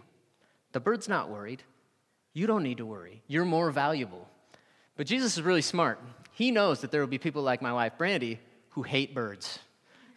The 0.72 0.80
bird's 0.80 1.08
not 1.08 1.30
worried. 1.30 1.62
You 2.32 2.46
don't 2.46 2.62
need 2.62 2.78
to 2.78 2.86
worry. 2.86 3.22
You're 3.26 3.44
more 3.44 3.70
valuable. 3.70 4.28
But 4.96 5.06
Jesus 5.06 5.36
is 5.36 5.42
really 5.42 5.62
smart. 5.62 6.00
He 6.32 6.50
knows 6.50 6.80
that 6.80 6.90
there 6.90 7.00
will 7.00 7.08
be 7.08 7.18
people 7.18 7.42
like 7.42 7.60
my 7.60 7.72
wife, 7.72 7.98
Brandy, 7.98 8.38
who 8.70 8.82
hate 8.82 9.14
birds. 9.14 9.58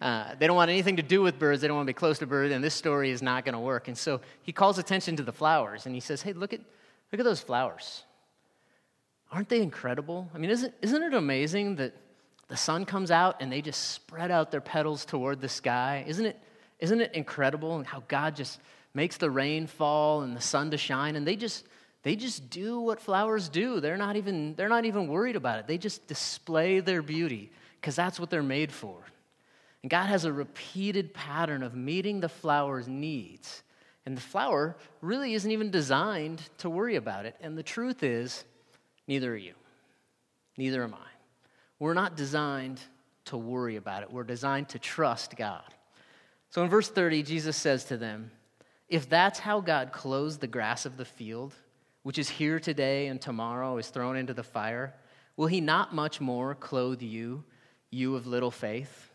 Uh, 0.02 0.34
they 0.40 0.48
don't 0.48 0.56
want 0.56 0.72
anything 0.72 0.98
to 0.98 1.04
do 1.04 1.22
with 1.22 1.38
birds. 1.38 1.62
They 1.62 1.68
don't 1.68 1.78
want 1.78 1.86
to 1.86 1.94
be 1.94 1.98
close 1.98 2.20
to 2.20 2.26
birds, 2.26 2.54
and 2.54 2.64
this 2.64 2.74
story 2.74 3.12
is 3.12 3.22
not 3.22 3.46
going 3.46 3.54
to 3.54 3.60
work. 3.60 3.88
And 3.88 3.98
so 3.98 4.20
he 4.42 4.52
calls 4.52 4.80
attention 4.80 5.16
to 5.18 5.24
the 5.24 5.32
flowers, 5.32 5.86
and 5.86 5.94
he 5.94 6.02
says, 6.02 6.22
"Hey, 6.22 6.34
look 6.34 6.54
at 6.54 6.60
look 7.12 7.20
at 7.20 7.24
those 7.24 7.42
flowers. 7.42 8.04
Aren't 9.32 9.50
they 9.50 9.62
incredible? 9.62 10.30
I 10.34 10.40
mean, 10.40 10.50
isn't 10.50 10.74
isn't 10.82 11.04
it 11.04 11.14
amazing 11.14 11.76
that 11.76 11.94
the 12.48 12.58
sun 12.58 12.86
comes 12.86 13.12
out 13.12 13.38
and 13.42 13.52
they 13.52 13.62
just 13.62 13.92
spread 13.92 14.32
out 14.32 14.52
their 14.52 14.62
petals 14.62 15.06
toward 15.06 15.40
the 15.40 15.50
sky? 15.50 16.04
Isn't 16.08 16.26
it 16.26 16.40
isn't 16.80 17.00
it 17.00 17.14
incredible 17.14 17.84
how 17.84 18.04
God 18.08 18.36
just 18.36 18.60
makes 18.94 19.18
the 19.18 19.30
rain 19.30 19.68
fall 19.68 20.24
and 20.24 20.36
the 20.36 20.42
sun 20.42 20.72
to 20.72 20.78
shine, 20.78 21.16
and 21.16 21.28
they 21.28 21.36
just 21.36 21.66
they 22.04 22.16
just 22.16 22.50
do 22.50 22.80
what 22.80 23.00
flowers 23.00 23.50
do. 23.50 23.80
They're 23.80 23.98
not 23.98 24.16
even, 24.16 24.56
they're 24.56 24.70
not 24.70 24.86
even 24.86 25.08
worried 25.08 25.36
about 25.36 25.60
it. 25.60 25.68
They 25.68 25.78
just 25.78 26.08
display 26.08 26.80
their 26.80 27.02
beauty 27.02 27.52
because 27.80 27.96
that's 27.96 28.20
what 28.20 28.30
they're 28.30 28.42
made 28.42 28.72
for. 28.72 28.98
And 29.84 29.90
God 29.90 30.08
has 30.08 30.26
a 30.26 30.34
repeated 30.34 31.14
pattern 31.14 31.64
of 31.64 31.76
meeting 31.76 32.20
the 32.20 32.30
flower's 32.30 32.88
needs. 32.88 33.64
And 34.06 34.16
the 34.16 34.22
flower 34.22 34.78
really 35.02 35.34
isn't 35.34 35.52
even 35.52 35.72
designed 35.72 36.42
to 36.60 36.70
worry 36.70 36.96
about 36.96 37.26
it. 37.26 37.36
And 37.42 37.58
the 37.58 37.64
truth 37.64 38.04
is, 38.04 38.44
neither 39.08 39.34
are 39.34 39.38
you. 39.38 39.54
Neither 40.58 40.84
am 40.84 40.94
I. 40.94 41.08
We're 41.80 41.94
not 41.94 42.16
designed 42.16 42.80
to 43.26 43.38
worry 43.38 43.76
about 43.76 44.04
it, 44.04 44.12
we're 44.12 44.24
designed 44.24 44.70
to 44.70 44.80
trust 44.80 45.36
God. 45.36 45.74
So 46.50 46.64
in 46.64 46.70
verse 46.70 46.90
30, 46.90 47.24
Jesus 47.24 47.56
says 47.56 47.86
to 47.86 47.98
them, 47.98 48.32
If 48.90 49.08
that's 49.08 49.40
how 49.40 49.62
God 49.62 49.92
clothes 49.92 50.38
the 50.38 50.48
grass 50.48 50.86
of 50.86 50.98
the 50.98 51.06
field, 51.06 51.54
which 52.04 52.18
is 52.18 52.30
here 52.30 52.60
today 52.60 53.08
and 53.08 53.22
tomorrow 53.22 53.78
is 53.78 53.88
thrown 53.88 54.18
into 54.18 54.34
the 54.34 54.44
fire, 54.44 54.94
will 55.38 55.48
he 55.48 55.62
not 55.62 55.96
much 55.96 56.20
more 56.20 56.56
clothe 56.56 57.02
you, 57.02 57.44
you 57.90 58.16
of 58.16 58.28
little 58.28 58.52
faith? 58.52 59.11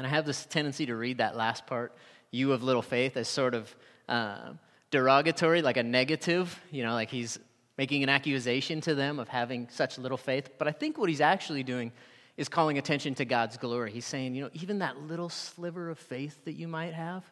And 0.00 0.06
I 0.06 0.10
have 0.10 0.24
this 0.24 0.46
tendency 0.46 0.86
to 0.86 0.96
read 0.96 1.18
that 1.18 1.36
last 1.36 1.66
part, 1.66 1.94
you 2.30 2.52
of 2.52 2.62
little 2.62 2.80
faith, 2.80 3.18
as 3.18 3.28
sort 3.28 3.52
of 3.52 3.76
uh, 4.08 4.52
derogatory, 4.90 5.60
like 5.60 5.76
a 5.76 5.82
negative, 5.82 6.58
you 6.70 6.82
know, 6.82 6.94
like 6.94 7.10
he's 7.10 7.38
making 7.76 8.02
an 8.02 8.08
accusation 8.08 8.80
to 8.80 8.94
them 8.94 9.18
of 9.18 9.28
having 9.28 9.68
such 9.68 9.98
little 9.98 10.16
faith. 10.16 10.52
But 10.56 10.68
I 10.68 10.72
think 10.72 10.96
what 10.96 11.10
he's 11.10 11.20
actually 11.20 11.64
doing 11.64 11.92
is 12.38 12.48
calling 12.48 12.78
attention 12.78 13.14
to 13.16 13.26
God's 13.26 13.58
glory. 13.58 13.92
He's 13.92 14.06
saying, 14.06 14.34
you 14.34 14.44
know, 14.44 14.50
even 14.54 14.78
that 14.78 14.96
little 15.02 15.28
sliver 15.28 15.90
of 15.90 15.98
faith 15.98 16.46
that 16.46 16.54
you 16.54 16.66
might 16.66 16.94
have, 16.94 17.22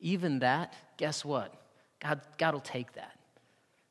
even 0.00 0.38
that, 0.38 0.72
guess 0.96 1.22
what? 1.22 1.52
God, 2.00 2.22
God 2.38 2.54
will 2.54 2.62
take 2.62 2.94
that. 2.94 3.12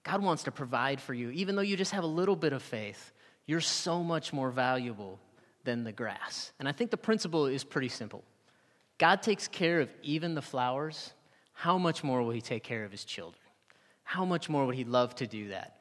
God 0.04 0.24
wants 0.24 0.46
to 0.46 0.52
provide 0.52 1.00
for 1.00 1.14
you. 1.14 1.30
Even 1.30 1.56
though 1.56 1.62
you 1.62 1.78
just 1.78 1.92
have 1.92 2.04
a 2.04 2.08
little 2.08 2.36
bit 2.36 2.54
of 2.54 2.64
faith, 2.64 3.12
you're 3.46 3.62
so 3.62 4.02
much 4.02 4.34
more 4.34 4.50
valuable 4.50 5.20
than 5.66 5.84
the 5.84 5.92
grass. 5.92 6.52
And 6.60 6.70
I 6.70 6.72
think 6.72 6.92
the 6.92 6.98
principle 6.98 7.48
is 7.48 7.64
pretty 7.64 7.90
simple 7.90 8.24
God 8.98 9.22
takes 9.22 9.48
care 9.48 9.82
of 9.82 9.90
even 10.04 10.36
the 10.36 10.42
flowers. 10.42 11.14
How 11.54 11.78
much 11.78 12.04
more 12.04 12.22
will 12.22 12.32
He 12.32 12.42
take 12.42 12.64
care 12.64 12.86
of 12.86 12.92
His 12.92 13.04
children? 13.04 13.42
How 14.04 14.26
much 14.26 14.50
more 14.50 14.66
would 14.66 14.76
He 14.76 14.84
love 14.84 15.16
to 15.16 15.28
do 15.28 15.50
that? 15.50 15.78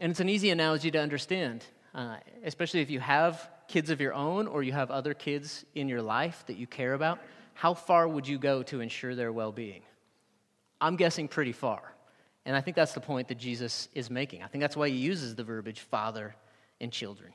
And 0.00 0.10
it's 0.10 0.20
an 0.20 0.28
easy 0.28 0.50
analogy 0.50 0.90
to 0.90 0.98
understand, 0.98 1.64
uh, 1.94 2.16
especially 2.44 2.80
if 2.80 2.90
you 2.90 2.98
have 3.00 3.48
kids 3.68 3.90
of 3.90 4.00
your 4.00 4.14
own 4.14 4.46
or 4.46 4.62
you 4.62 4.72
have 4.72 4.90
other 4.90 5.14
kids 5.14 5.64
in 5.74 5.88
your 5.88 6.02
life 6.02 6.44
that 6.46 6.56
you 6.56 6.66
care 6.66 6.94
about. 6.94 7.18
How 7.54 7.74
far 7.74 8.08
would 8.08 8.26
you 8.26 8.38
go 8.38 8.62
to 8.64 8.80
ensure 8.80 9.14
their 9.14 9.32
well 9.32 9.52
being? 9.52 9.82
I'm 10.80 10.96
guessing 10.96 11.28
pretty 11.28 11.52
far. 11.52 11.94
And 12.44 12.56
I 12.56 12.60
think 12.60 12.74
that's 12.74 12.92
the 12.92 13.00
point 13.00 13.28
that 13.28 13.38
Jesus 13.38 13.88
is 13.94 14.10
making. 14.10 14.42
I 14.42 14.48
think 14.48 14.62
that's 14.62 14.76
why 14.76 14.88
he 14.88 14.96
uses 14.96 15.36
the 15.36 15.44
verbiage 15.44 15.80
father 15.80 16.34
and 16.80 16.90
children. 16.90 17.32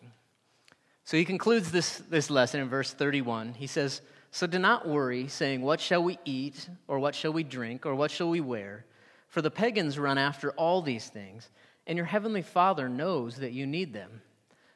So 1.08 1.15
he 1.15 1.24
concludes 1.24 1.72
this, 1.72 2.00
this 2.10 2.30
lesson 2.30 2.60
in 2.60 2.67
verse 2.67 2.91
31. 2.91 3.54
He 3.54 3.67
says, 3.67 4.02
So 4.30 4.46
do 4.46 4.60
not 4.60 4.86
worry, 4.86 5.30
saying, 5.30 5.62
What 5.62 5.80
shall 5.80 6.04
we 6.04 6.20
eat, 6.26 6.67
or 6.86 7.00
what 7.00 7.15
shall 7.15 7.32
we 7.32 7.46
drink, 7.46 7.86
or 7.86 7.96
what 7.96 8.12
shall 8.12 8.30
we 8.30 8.41
wear? 8.41 8.84
For 9.30 9.41
the 9.41 9.50
pagans 9.50 9.98
run 9.98 10.17
after 10.17 10.52
all 10.52 10.82
these 10.82 11.08
things, 11.08 11.50
and 11.88 11.96
your 11.96 12.08
heavenly 12.08 12.41
Father 12.41 12.89
knows 12.89 13.38
that 13.38 13.54
you 13.54 13.65
need 13.65 13.93
them. 13.93 14.22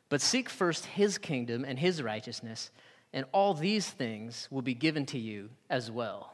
But 0.08 0.22
seek 0.22 0.48
first 0.48 0.86
his 0.86 1.17
kingdom 1.17 1.65
and 1.65 1.78
his 1.78 2.02
righteousness, 2.02 2.72
and 3.12 3.26
all 3.34 3.54
these 3.54 3.89
things 3.89 4.48
will 4.50 4.62
be 4.62 4.74
given 4.74 5.06
to 5.08 5.20
you 5.20 5.50
as 5.70 5.91
well. 5.91 6.34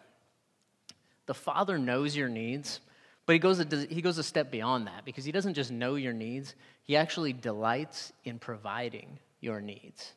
The 1.26 1.34
Father 1.34 1.80
knows 1.80 2.16
your 2.16 2.30
needs, 2.30 2.82
but 3.26 3.34
he 3.34 3.40
goes, 3.40 3.60
a, 3.60 3.66
he 3.90 4.04
goes 4.04 4.20
a 4.20 4.24
step 4.24 4.52
beyond 4.52 4.86
that 4.86 5.06
because 5.06 5.26
he 5.26 5.32
doesn't 5.32 5.56
just 5.56 5.72
know 5.72 5.96
your 5.96 6.14
needs, 6.14 6.54
he 6.84 6.96
actually 6.96 7.34
delights 7.34 8.14
in 8.26 8.38
providing 8.38 9.18
your 9.40 9.62
needs. 9.62 10.14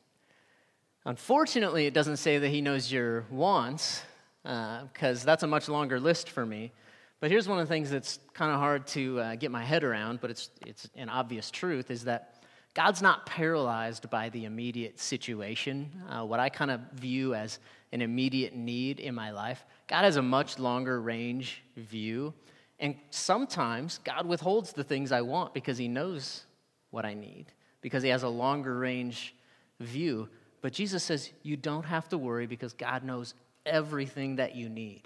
Unfortunately, 1.05 1.87
it 1.87 1.95
doesn't 1.95 2.19
say 2.19 2.39
that 2.39 2.49
he 2.49 2.61
knows 2.61 2.93
your 2.93 3.25
wants, 3.31 4.03
because 4.43 5.23
uh, 5.23 5.27
that's 5.27 5.43
a 5.43 5.47
much 5.47 5.69
longer 5.69 6.01
list 6.01 6.29
for 6.29 6.45
me. 6.45 6.73
But 7.21 7.31
here's 7.31 7.47
one 7.49 7.59
of 7.59 7.69
the 7.69 7.73
things 7.73 7.91
that's 7.91 8.19
kind 8.33 8.51
of 8.51 8.59
hard 8.59 8.87
to 8.89 9.21
uh, 9.21 9.35
get 9.35 9.51
my 9.51 9.63
head 9.63 9.85
around, 9.85 10.21
but 10.21 10.31
it's, 10.31 10.51
it's 10.67 10.89
an 10.97 11.09
obvious 11.09 11.51
truth 11.51 11.91
is 11.91 12.05
that 12.05 12.43
God's 12.73 13.03
not 13.03 13.27
paralyzed 13.27 14.09
by 14.11 14.29
the 14.29 14.45
immediate 14.45 14.99
situation, 15.01 15.91
uh, 16.09 16.25
what 16.25 16.41
I 16.41 16.49
kind 16.49 16.71
of 16.71 16.81
view 16.95 17.35
as 17.35 17.59
an 17.93 18.01
immediate 18.01 18.55
need 18.55 19.01
in 19.01 19.15
my 19.15 19.33
life. 19.33 19.65
God 19.89 20.05
has 20.05 20.17
a 20.17 20.23
much 20.23 20.59
longer 20.59 21.01
range 21.01 21.63
view. 21.77 22.33
And 22.79 22.95
sometimes 23.11 23.99
God 24.05 24.25
withholds 24.25 24.73
the 24.73 24.85
things 24.85 25.13
I 25.13 25.21
want 25.21 25.53
because 25.53 25.77
He 25.77 25.89
knows 25.89 26.45
what 26.91 27.05
I 27.05 27.15
need, 27.15 27.47
because 27.81 28.03
He 28.03 28.09
has 28.09 28.23
a 28.23 28.29
longer 28.29 28.79
range 28.79 29.35
view. 29.79 30.29
But 30.61 30.73
Jesus 30.73 31.03
says, 31.03 31.31
You 31.43 31.57
don't 31.57 31.85
have 31.85 32.09
to 32.11 32.19
worry 32.19 32.47
because 32.47 32.73
God 32.73 33.05
knows 33.05 33.35
everything 33.67 34.37
that 34.37 34.55
you 34.55 34.69
need. 34.69 35.03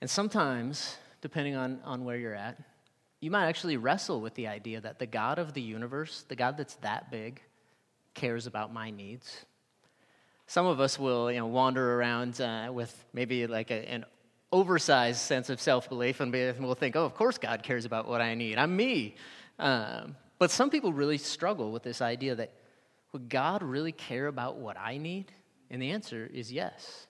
And 0.00 0.08
sometimes, 0.08 0.96
depending 1.20 1.56
on, 1.56 1.80
on 1.84 2.04
where 2.04 2.16
you're 2.16 2.34
at, 2.34 2.58
you 3.20 3.30
might 3.30 3.46
actually 3.46 3.76
wrestle 3.76 4.20
with 4.20 4.34
the 4.34 4.46
idea 4.46 4.80
that 4.80 4.98
the 4.98 5.06
God 5.06 5.38
of 5.38 5.52
the 5.52 5.60
universe, 5.60 6.24
the 6.28 6.36
God 6.36 6.56
that's 6.56 6.74
that 6.76 7.10
big, 7.10 7.42
cares 8.14 8.46
about 8.46 8.72
my 8.72 8.90
needs. 8.90 9.44
Some 10.46 10.66
of 10.66 10.80
us 10.80 10.98
will 10.98 11.30
you 11.30 11.38
know, 11.38 11.46
wander 11.46 11.94
around 11.94 12.40
uh, 12.40 12.70
with 12.72 13.04
maybe 13.12 13.46
like 13.46 13.70
a, 13.70 13.88
an 13.90 14.04
oversized 14.52 15.20
sense 15.20 15.50
of 15.50 15.60
self 15.60 15.88
belief 15.88 16.20
and 16.20 16.32
we'll 16.32 16.74
think, 16.74 16.96
oh, 16.96 17.04
of 17.04 17.14
course 17.14 17.38
God 17.38 17.62
cares 17.62 17.84
about 17.84 18.08
what 18.08 18.20
I 18.20 18.34
need. 18.34 18.56
I'm 18.56 18.74
me. 18.74 19.16
Um, 19.58 20.16
but 20.38 20.50
some 20.50 20.70
people 20.70 20.92
really 20.92 21.18
struggle 21.18 21.72
with 21.72 21.82
this 21.82 22.00
idea 22.00 22.34
that 22.34 22.52
would 23.12 23.28
God 23.28 23.62
really 23.62 23.92
care 23.92 24.26
about 24.26 24.56
what 24.56 24.76
I 24.78 24.98
need? 24.98 25.32
And 25.70 25.80
the 25.80 25.90
answer 25.90 26.30
is 26.32 26.52
yes. 26.52 27.06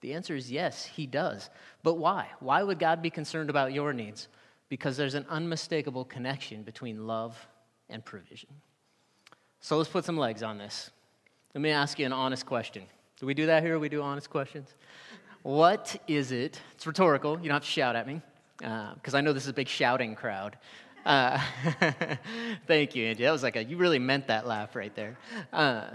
The 0.00 0.14
answer 0.14 0.36
is 0.36 0.50
yes, 0.50 0.84
He 0.84 1.06
does. 1.06 1.50
But 1.82 1.94
why? 1.94 2.28
Why 2.40 2.62
would 2.62 2.78
God 2.78 3.02
be 3.02 3.10
concerned 3.10 3.50
about 3.50 3.72
your 3.72 3.92
needs? 3.92 4.28
because 4.68 4.96
there's 4.96 5.14
an 5.14 5.26
unmistakable 5.28 6.04
connection 6.04 6.62
between 6.62 7.06
love 7.06 7.48
and 7.88 8.04
provision. 8.04 8.50
So 9.60 9.76
let's 9.78 9.88
put 9.88 10.04
some 10.04 10.16
legs 10.16 10.42
on 10.42 10.58
this. 10.58 10.90
Let 11.54 11.62
me 11.62 11.70
ask 11.70 11.98
you 11.98 12.06
an 12.06 12.12
honest 12.12 12.46
question. 12.46 12.84
Do 13.18 13.26
we 13.26 13.34
do 13.34 13.46
that 13.46 13.62
here? 13.62 13.78
We 13.78 13.88
do 13.88 14.02
honest 14.02 14.30
questions. 14.30 14.74
What 15.42 16.00
is 16.06 16.32
it? 16.32 16.60
It's 16.74 16.86
rhetorical. 16.86 17.32
You 17.32 17.48
don't 17.48 17.54
have 17.54 17.62
to 17.62 17.68
shout 17.68 17.96
at 17.96 18.06
me 18.06 18.20
because 18.58 19.14
uh, 19.14 19.18
I 19.18 19.20
know 19.20 19.32
this 19.32 19.44
is 19.44 19.48
a 19.48 19.54
big 19.54 19.68
shouting 19.68 20.14
crowd. 20.14 20.58
Uh, 21.08 21.40
thank 22.66 22.94
you, 22.94 23.06
Andy. 23.06 23.22
That 23.22 23.32
was 23.32 23.42
like 23.42 23.56
a, 23.56 23.64
you 23.64 23.78
really 23.78 23.98
meant 23.98 24.26
that 24.26 24.46
laugh 24.46 24.76
right 24.76 24.94
there. 24.94 25.16
Uh, 25.50 25.86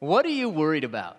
what 0.00 0.26
are 0.26 0.30
you 0.30 0.48
worried 0.48 0.82
about? 0.82 1.16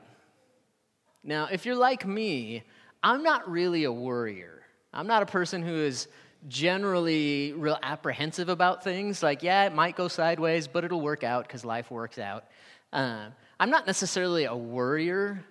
Now, 1.23 1.47
if 1.49 1.65
you're 1.65 1.75
like 1.77 2.05
me, 2.05 2.63
I'm 3.01 3.23
not 3.23 3.49
really 3.49 3.85
a 3.85 3.91
worrier. 3.91 4.61
I'm 4.93 5.07
not 5.07 5.23
a 5.23 5.25
person 5.25 5.63
who 5.63 5.73
is 5.73 6.09
generally 6.49 7.53
real 7.53 7.79
apprehensive 7.81 8.49
about 8.49 8.83
things. 8.83 9.23
Like, 9.23 9.41
yeah, 9.41 9.63
it 9.63 9.73
might 9.73 9.95
go 9.95 10.09
sideways, 10.09 10.67
but 10.67 10.83
it'll 10.83 10.99
work 10.99 11.23
out 11.23 11.47
because 11.47 11.63
life 11.63 11.89
works 11.89 12.19
out. 12.19 12.43
Uh, 12.91 13.27
I'm 13.57 13.69
not 13.69 13.87
necessarily 13.87 14.43
a 14.43 14.55
worrier, 14.55 15.45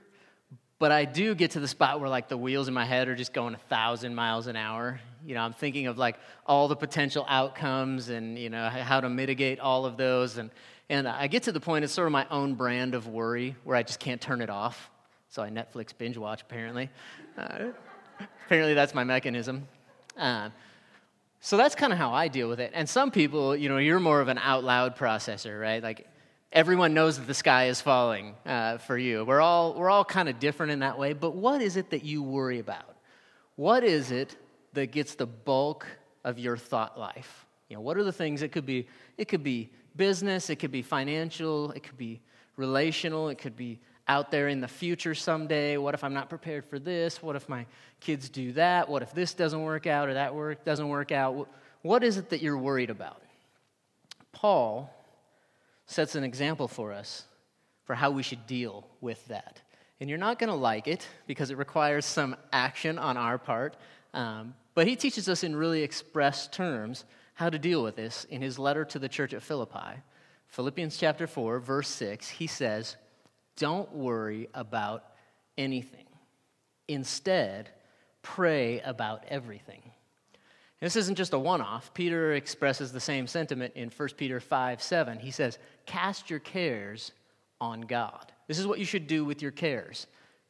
but 0.79 0.93
I 0.93 1.07
do 1.07 1.35
get 1.35 1.53
to 1.53 1.61
the 1.61 1.69
spot 1.69 2.01
where 2.01 2.11
like 2.11 2.29
the 2.29 2.37
wheels 2.37 2.69
in 2.69 2.75
my 2.75 2.85
head 2.85 3.09
are 3.09 3.17
just 3.17 3.33
going 3.33 3.55
a 3.55 3.59
thousand 3.71 4.15
miles 4.15 4.47
an 4.47 4.57
hour. 4.57 5.01
You 5.29 5.35
know, 5.35 5.43
I'm 5.43 5.53
thinking 5.53 5.87
of 5.87 5.99
like 5.99 6.17
all 6.47 6.69
the 6.69 6.77
potential 6.77 7.25
outcomes 7.29 8.09
and 8.09 8.39
you 8.39 8.51
know 8.51 8.69
how 8.69 9.01
to 9.01 9.09
mitigate 9.09 9.61
all 9.61 9.87
of 9.87 9.97
those, 9.97 10.39
and 10.39 10.51
and 10.89 11.07
I 11.07 11.27
get 11.27 11.45
to 11.45 11.53
the 11.53 11.61
point 11.61 11.85
it's 11.85 11.93
sort 11.93 12.07
of 12.07 12.13
my 12.13 12.27
own 12.31 12.55
brand 12.55 12.95
of 12.95 13.07
worry 13.07 13.55
where 13.65 13.77
I 13.77 13.83
just 13.83 14.01
can't 14.01 14.21
turn 14.21 14.41
it 14.41 14.51
off. 14.51 14.91
So 15.29 15.43
I 15.43 15.51
Netflix 15.51 15.97
binge 15.97 16.17
watch 16.17 16.43
apparently. 16.43 16.89
Uh, 17.37 17.67
Apparently, 18.47 18.75
that's 18.75 18.95
my 18.95 19.05
mechanism. 19.05 19.69
Uh, 20.17 20.49
so 21.41 21.57
that's 21.57 21.75
kind 21.75 21.93
of 21.93 21.99
how 21.99 22.13
I 22.13 22.29
deal 22.29 22.49
with 22.49 22.61
it. 22.61 22.73
And 22.75 22.89
some 22.89 23.11
people, 23.11 23.55
you 23.55 23.69
know, 23.69 23.77
you're 23.77 24.01
more 24.01 24.21
of 24.21 24.29
an 24.29 24.39
out 24.39 24.65
loud 24.65 24.97
processor, 24.97 25.61
right? 25.61 25.83
Like 25.83 26.07
everyone 26.51 26.95
knows 26.95 27.19
that 27.19 27.27
the 27.27 27.35
sky 27.35 27.67
is 27.67 27.81
falling 27.81 28.35
uh, 28.47 28.79
for 28.79 28.97
you. 28.97 29.25
We're 29.25 29.43
all, 29.43 29.75
we're 29.75 29.91
all 29.91 30.05
kind 30.05 30.29
of 30.29 30.41
different 30.41 30.73
in 30.73 30.79
that 30.79 30.99
way. 30.99 31.13
But 31.13 31.37
what 31.37 31.61
is 31.61 31.77
it 31.77 31.91
that 31.91 32.05
you 32.05 32.23
worry 32.23 32.59
about? 32.59 32.97
What 33.57 33.85
is 33.85 34.11
it 34.11 34.35
that 34.79 34.93
gets 34.93 35.15
the 35.15 35.27
bulk 35.27 35.87
of 36.25 36.39
your 36.39 36.57
thought 36.57 36.99
life? 36.99 37.47
You 37.69 37.77
know, 37.77 37.83
what 37.83 37.97
are 37.97 38.05
the 38.05 38.13
things? 38.13 38.43
It 38.43 38.53
could 38.53 38.67
be, 38.67 38.89
it 39.17 39.27
could 39.27 39.43
be 39.43 39.71
business, 39.97 40.49
it 40.51 40.57
could 40.57 40.73
be 40.73 40.83
financial, 40.83 41.73
it 41.73 41.83
could 41.83 41.99
be 41.99 42.21
relational, 42.57 43.29
it 43.29 43.39
could 43.39 43.57
be 43.57 43.81
out 44.07 44.31
there 44.31 44.49
in 44.49 44.61
the 44.61 44.69
future 44.69 45.15
someday. 45.15 45.77
What 45.77 45.95
if 45.95 46.03
I'm 46.03 46.15
not 46.15 46.31
prepared 46.31 46.65
for 46.65 46.79
this? 46.79 47.23
What 47.23 47.37
if 47.37 47.49
my 47.49 47.67
kids 48.01 48.29
do 48.31 48.53
that? 48.53 48.89
What 48.89 49.03
if 49.03 49.13
this 49.13 49.35
doesn't 49.35 49.63
work 49.63 49.87
out 49.87 50.09
or 50.09 50.15
that 50.15 50.35
work 50.35 50.65
doesn't 50.65 50.89
work 50.89 51.13
out? 51.13 51.49
What 51.83 52.03
is 52.03 52.17
it 52.17 52.31
that 52.31 52.41
you're 52.41 52.57
worried 52.57 52.91
about? 52.91 53.23
Paul 54.33 54.91
sets 55.87 56.15
an 56.15 56.25
example 56.25 56.69
for 56.69 56.93
us 56.93 57.25
for 57.85 57.95
how 57.95 58.11
we 58.11 58.23
should 58.23 58.47
deal 58.47 58.87
with 59.01 59.27
that. 59.29 59.61
And 60.01 60.09
you're 60.09 60.19
not 60.19 60.39
going 60.39 60.49
to 60.49 60.57
like 60.57 60.87
it 60.87 61.07
because 61.27 61.51
it 61.51 61.59
requires 61.59 62.07
some 62.07 62.37
action 62.53 62.99
on 62.99 63.17
our 63.17 63.37
part. 63.37 63.77
Um, 64.15 64.55
but 64.79 64.87
he 64.87 64.95
teaches 64.95 65.29
us 65.29 65.43
in 65.43 65.57
really 65.57 65.83
express 65.83 66.47
terms 66.47 67.05
how 67.35 67.51
to 67.51 67.59
deal 67.59 67.83
with 67.83 67.97
this 67.97 68.23
in 68.31 68.41
his 68.41 68.61
letter 68.61 68.85
to 68.85 69.01
the 69.01 69.09
church 69.09 69.35
at 69.35 69.43
Philippi. 69.43 70.01
Philippians 70.47 70.97
chapter 70.97 71.27
4, 71.27 71.59
verse 71.59 71.89
6, 71.89 72.29
he 72.29 72.47
says, 72.47 72.95
don't 73.57 73.93
worry 73.93 74.49
about 74.55 75.03
anything. 75.57 76.07
Instead, 76.87 77.71
pray 78.23 78.81
about 78.83 79.25
everything. 79.27 79.83
This 80.81 80.95
isn't 80.95 81.17
just 81.17 81.33
a 81.33 81.39
one 81.41 81.61
off. 81.61 81.93
Peter 81.93 82.35
expresses 82.35 82.93
the 82.93 83.01
same 83.01 83.27
sentiment 83.27 83.73
in 83.75 83.91
1 83.91 84.09
Peter 84.17 84.39
5 84.39 84.81
7. 84.81 85.19
He 85.19 85.33
says, 85.33 85.59
Cast 85.87 86.31
your 86.31 86.39
cares 86.39 87.11
on 87.61 87.81
God. 87.81 88.31
This 88.47 88.61
is 88.61 88.67
what 88.69 88.79
you 88.79 88.85
should 88.85 89.09
do 89.09 89.25
with 89.25 89.43
your 89.43 89.51
cares. 89.51 90.07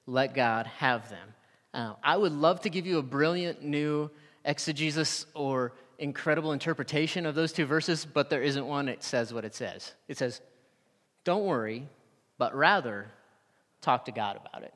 Let 0.07 0.35
God 0.35 0.67
have 0.67 1.09
them. 1.09 1.33
Uh, 1.79 1.95
I 2.03 2.17
would 2.17 2.33
love 2.33 2.63
to 2.63 2.71
give 2.71 2.89
you 2.89 2.99
a 2.99 3.03
brilliant 3.03 3.63
new 3.63 4.11
exegesis 4.45 5.27
or 5.33 5.73
incredible 6.01 6.51
interpretation 6.51 7.25
of 7.25 7.37
those 7.37 7.53
two 7.53 7.67
verses, 7.67 8.05
but 8.05 8.31
there 8.31 8.43
isn't 8.43 8.67
one 8.67 8.89
It 8.89 9.05
says 9.05 9.33
what 9.33 9.45
it 9.45 9.55
says. 9.55 9.95
It 10.09 10.19
says, 10.19 10.41
Don't 11.23 11.45
worry, 11.45 11.87
but 12.37 12.53
rather 12.53 13.07
talk 13.81 14.07
to 14.07 14.13
God 14.13 14.41
about 14.45 14.65
it. 14.65 14.75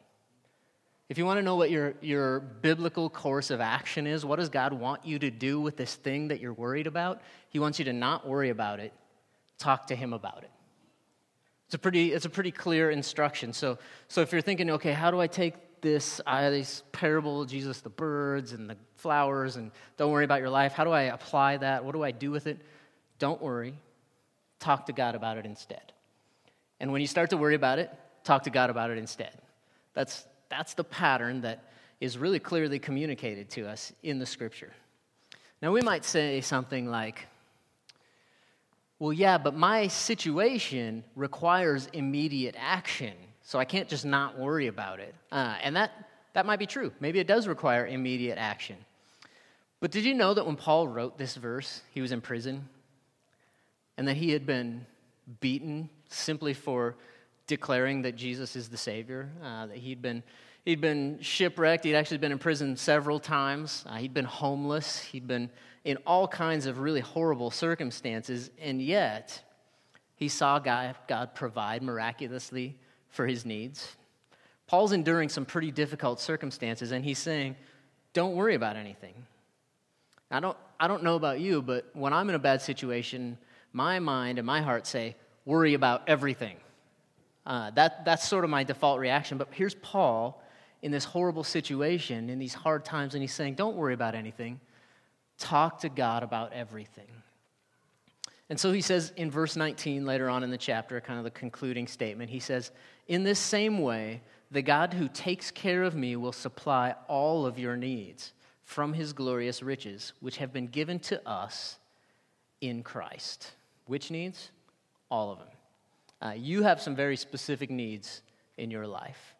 If 1.08 1.18
you 1.18 1.26
want 1.26 1.38
to 1.38 1.42
know 1.42 1.56
what 1.56 1.72
your, 1.72 1.94
your 2.02 2.38
biblical 2.38 3.10
course 3.10 3.50
of 3.50 3.60
action 3.60 4.06
is, 4.06 4.24
what 4.24 4.38
does 4.38 4.48
God 4.48 4.72
want 4.72 5.04
you 5.04 5.18
to 5.18 5.30
do 5.32 5.60
with 5.60 5.76
this 5.76 5.96
thing 5.96 6.28
that 6.28 6.38
you're 6.38 6.52
worried 6.52 6.86
about? 6.86 7.20
He 7.48 7.58
wants 7.58 7.80
you 7.80 7.84
to 7.86 7.92
not 7.92 8.28
worry 8.28 8.50
about 8.50 8.78
it, 8.78 8.92
talk 9.58 9.88
to 9.88 9.96
Him 9.96 10.12
about 10.12 10.44
it. 10.44 10.50
It's 11.66 11.74
a 11.74 11.78
pretty, 11.78 12.12
it's 12.12 12.26
a 12.26 12.30
pretty 12.30 12.52
clear 12.52 12.92
instruction. 12.92 13.52
So, 13.52 13.78
so 14.06 14.20
if 14.20 14.30
you're 14.30 14.40
thinking, 14.40 14.70
okay, 14.70 14.92
how 14.92 15.10
do 15.10 15.20
I 15.20 15.26
take 15.26 15.54
this, 15.82 16.20
this 16.26 16.82
parable, 16.92 17.44
Jesus, 17.44 17.80
the 17.80 17.90
birds 17.90 18.52
and 18.52 18.70
the 18.70 18.76
flowers, 18.96 19.56
and 19.56 19.70
don't 19.98 20.10
worry 20.10 20.24
about 20.24 20.40
your 20.40 20.50
life, 20.50 20.72
how 20.72 20.84
do 20.84 20.90
I 20.90 21.02
apply 21.02 21.58
that? 21.58 21.84
What 21.84 21.92
do 21.92 22.02
I 22.02 22.12
do 22.12 22.30
with 22.30 22.46
it? 22.46 22.58
Don't 23.18 23.42
worry. 23.42 23.74
Talk 24.58 24.86
to 24.86 24.92
God 24.92 25.14
about 25.14 25.36
it 25.36 25.44
instead. 25.44 25.92
And 26.80 26.90
when 26.92 27.00
you 27.00 27.06
start 27.06 27.30
to 27.30 27.36
worry 27.36 27.54
about 27.54 27.78
it, 27.78 27.90
talk 28.24 28.44
to 28.44 28.50
God 28.50 28.70
about 28.70 28.90
it 28.90 28.98
instead. 28.98 29.36
That's, 29.92 30.24
that's 30.48 30.74
the 30.74 30.84
pattern 30.84 31.42
that 31.42 31.64
is 32.00 32.16
really 32.16 32.38
clearly 32.38 32.78
communicated 32.78 33.50
to 33.50 33.68
us 33.68 33.92
in 34.02 34.18
the 34.18 34.26
scripture. 34.26 34.72
Now, 35.60 35.72
we 35.72 35.80
might 35.80 36.04
say 36.04 36.40
something 36.40 36.88
like, 36.88 37.26
well, 38.98 39.12
yeah, 39.12 39.38
but 39.38 39.54
my 39.54 39.88
situation 39.88 41.04
requires 41.16 41.88
immediate 41.92 42.56
action, 42.58 43.14
so 43.42 43.58
I 43.58 43.64
can't 43.64 43.88
just 43.88 44.04
not 44.04 44.38
worry 44.38 44.68
about 44.68 45.00
it. 45.00 45.14
Uh, 45.30 45.56
and 45.62 45.76
that, 45.76 45.92
that 46.34 46.46
might 46.46 46.58
be 46.58 46.66
true. 46.66 46.92
Maybe 47.00 47.18
it 47.18 47.26
does 47.26 47.48
require 47.48 47.86
immediate 47.86 48.38
action. 48.38 48.76
But 49.80 49.90
did 49.90 50.04
you 50.04 50.14
know 50.14 50.32
that 50.32 50.46
when 50.46 50.56
Paul 50.56 50.86
wrote 50.86 51.18
this 51.18 51.34
verse, 51.34 51.82
he 51.92 52.00
was 52.00 52.12
in 52.12 52.20
prison? 52.20 52.68
And 53.98 54.06
that 54.08 54.16
he 54.16 54.30
had 54.30 54.46
been 54.46 54.86
beaten 55.40 55.90
simply 56.08 56.54
for 56.54 56.96
declaring 57.46 58.02
that 58.02 58.16
Jesus 58.16 58.54
is 58.54 58.68
the 58.68 58.76
Savior? 58.76 59.28
Uh, 59.42 59.66
that 59.66 59.76
he'd 59.76 60.00
been, 60.00 60.22
he'd 60.64 60.80
been 60.80 61.18
shipwrecked. 61.20 61.84
He'd 61.84 61.96
actually 61.96 62.18
been 62.18 62.32
in 62.32 62.38
prison 62.38 62.76
several 62.76 63.18
times. 63.18 63.84
Uh, 63.88 63.96
he'd 63.96 64.14
been 64.14 64.24
homeless. 64.24 65.00
He'd 65.00 65.26
been 65.26 65.50
in 65.84 65.98
all 66.06 66.28
kinds 66.28 66.66
of 66.66 66.78
really 66.78 67.00
horrible 67.00 67.50
circumstances. 67.50 68.50
And 68.60 68.80
yet, 68.80 69.42
he 70.14 70.28
saw 70.28 70.60
God, 70.60 70.94
God 71.08 71.34
provide 71.34 71.82
miraculously 71.82 72.78
for 73.12 73.26
his 73.26 73.46
needs. 73.46 73.96
Paul's 74.66 74.92
enduring 74.92 75.28
some 75.28 75.44
pretty 75.44 75.70
difficult 75.70 76.18
circumstances, 76.18 76.90
and 76.90 77.04
he's 77.04 77.18
saying, 77.18 77.56
Don't 78.12 78.34
worry 78.34 78.56
about 78.56 78.76
anything. 78.76 79.14
I 80.30 80.40
don't, 80.40 80.56
I 80.80 80.88
don't 80.88 81.02
know 81.02 81.14
about 81.14 81.40
you, 81.40 81.62
but 81.62 81.88
when 81.92 82.12
I'm 82.12 82.28
in 82.30 82.34
a 82.34 82.38
bad 82.40 82.62
situation, 82.62 83.38
my 83.72 83.98
mind 83.98 84.38
and 84.38 84.46
my 84.46 84.62
heart 84.62 84.86
say, 84.86 85.14
worry 85.44 85.74
about 85.74 86.02
everything. 86.08 86.56
Uh, 87.44 87.70
that, 87.72 88.04
that's 88.04 88.26
sort 88.26 88.44
of 88.44 88.50
my 88.50 88.64
default 88.64 88.98
reaction. 88.98 89.36
But 89.36 89.48
here's 89.52 89.74
Paul 89.74 90.42
in 90.80 90.90
this 90.90 91.04
horrible 91.04 91.44
situation, 91.44 92.30
in 92.30 92.38
these 92.38 92.54
hard 92.54 92.84
times, 92.84 93.14
and 93.14 93.22
he's 93.22 93.34
saying, 93.34 93.54
don't 93.54 93.76
worry 93.76 93.94
about 93.94 94.14
anything. 94.14 94.60
Talk 95.38 95.80
to 95.80 95.88
God 95.88 96.22
about 96.22 96.52
everything. 96.52 97.06
And 98.50 98.58
so 98.58 98.72
he 98.72 98.80
says 98.80 99.12
in 99.16 99.30
verse 99.30 99.56
19, 99.56 100.04
later 100.04 100.28
on 100.28 100.42
in 100.42 100.50
the 100.50 100.58
chapter, 100.58 101.00
kind 101.00 101.18
of 101.18 101.24
the 101.24 101.30
concluding 101.30 101.86
statement, 101.86 102.30
he 102.30 102.40
says, 102.40 102.70
In 103.08 103.24
this 103.24 103.38
same 103.38 103.78
way, 103.78 104.20
the 104.50 104.62
God 104.62 104.92
who 104.92 105.08
takes 105.08 105.50
care 105.50 105.82
of 105.82 105.94
me 105.94 106.16
will 106.16 106.32
supply 106.32 106.94
all 107.08 107.46
of 107.46 107.58
your 107.58 107.76
needs 107.76 108.32
from 108.64 108.92
his 108.92 109.12
glorious 109.12 109.62
riches, 109.62 110.12
which 110.20 110.36
have 110.36 110.52
been 110.52 110.66
given 110.66 110.98
to 111.00 111.26
us 111.28 111.78
in 112.60 112.82
Christ. 112.82 113.52
Which 113.86 114.10
needs? 114.10 114.50
All 115.10 115.32
of 115.32 115.38
them. 115.38 115.48
Uh, 116.20 116.34
you 116.36 116.62
have 116.62 116.80
some 116.80 116.94
very 116.94 117.16
specific 117.16 117.70
needs 117.70 118.22
in 118.56 118.70
your 118.70 118.86
life. 118.86 119.34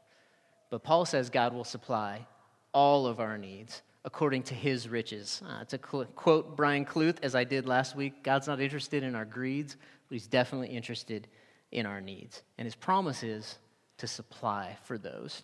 But 0.70 0.82
Paul 0.82 1.04
says 1.04 1.30
God 1.30 1.52
will 1.52 1.64
supply 1.64 2.26
all 2.72 3.06
of 3.06 3.20
our 3.20 3.36
needs 3.36 3.82
according 4.04 4.42
to 4.44 4.54
his 4.54 4.88
riches. 4.88 5.42
Uh, 5.48 5.64
to 5.64 5.78
quote 5.78 6.56
Brian 6.56 6.84
Kluth, 6.84 7.18
as 7.22 7.34
I 7.34 7.44
did 7.44 7.66
last 7.66 7.96
week, 7.96 8.22
God's 8.22 8.48
not 8.48 8.60
interested 8.60 9.02
in 9.02 9.14
our 9.14 9.24
greeds, 9.24 9.76
but 10.08 10.14
he's 10.14 10.26
definitely 10.26 10.68
interested 10.68 11.28
in 11.70 11.86
our 11.86 12.00
needs. 12.00 12.42
And 12.58 12.66
his 12.66 12.74
promise 12.74 13.22
is 13.22 13.58
to 13.98 14.06
supply 14.06 14.76
for 14.84 14.98
those. 14.98 15.42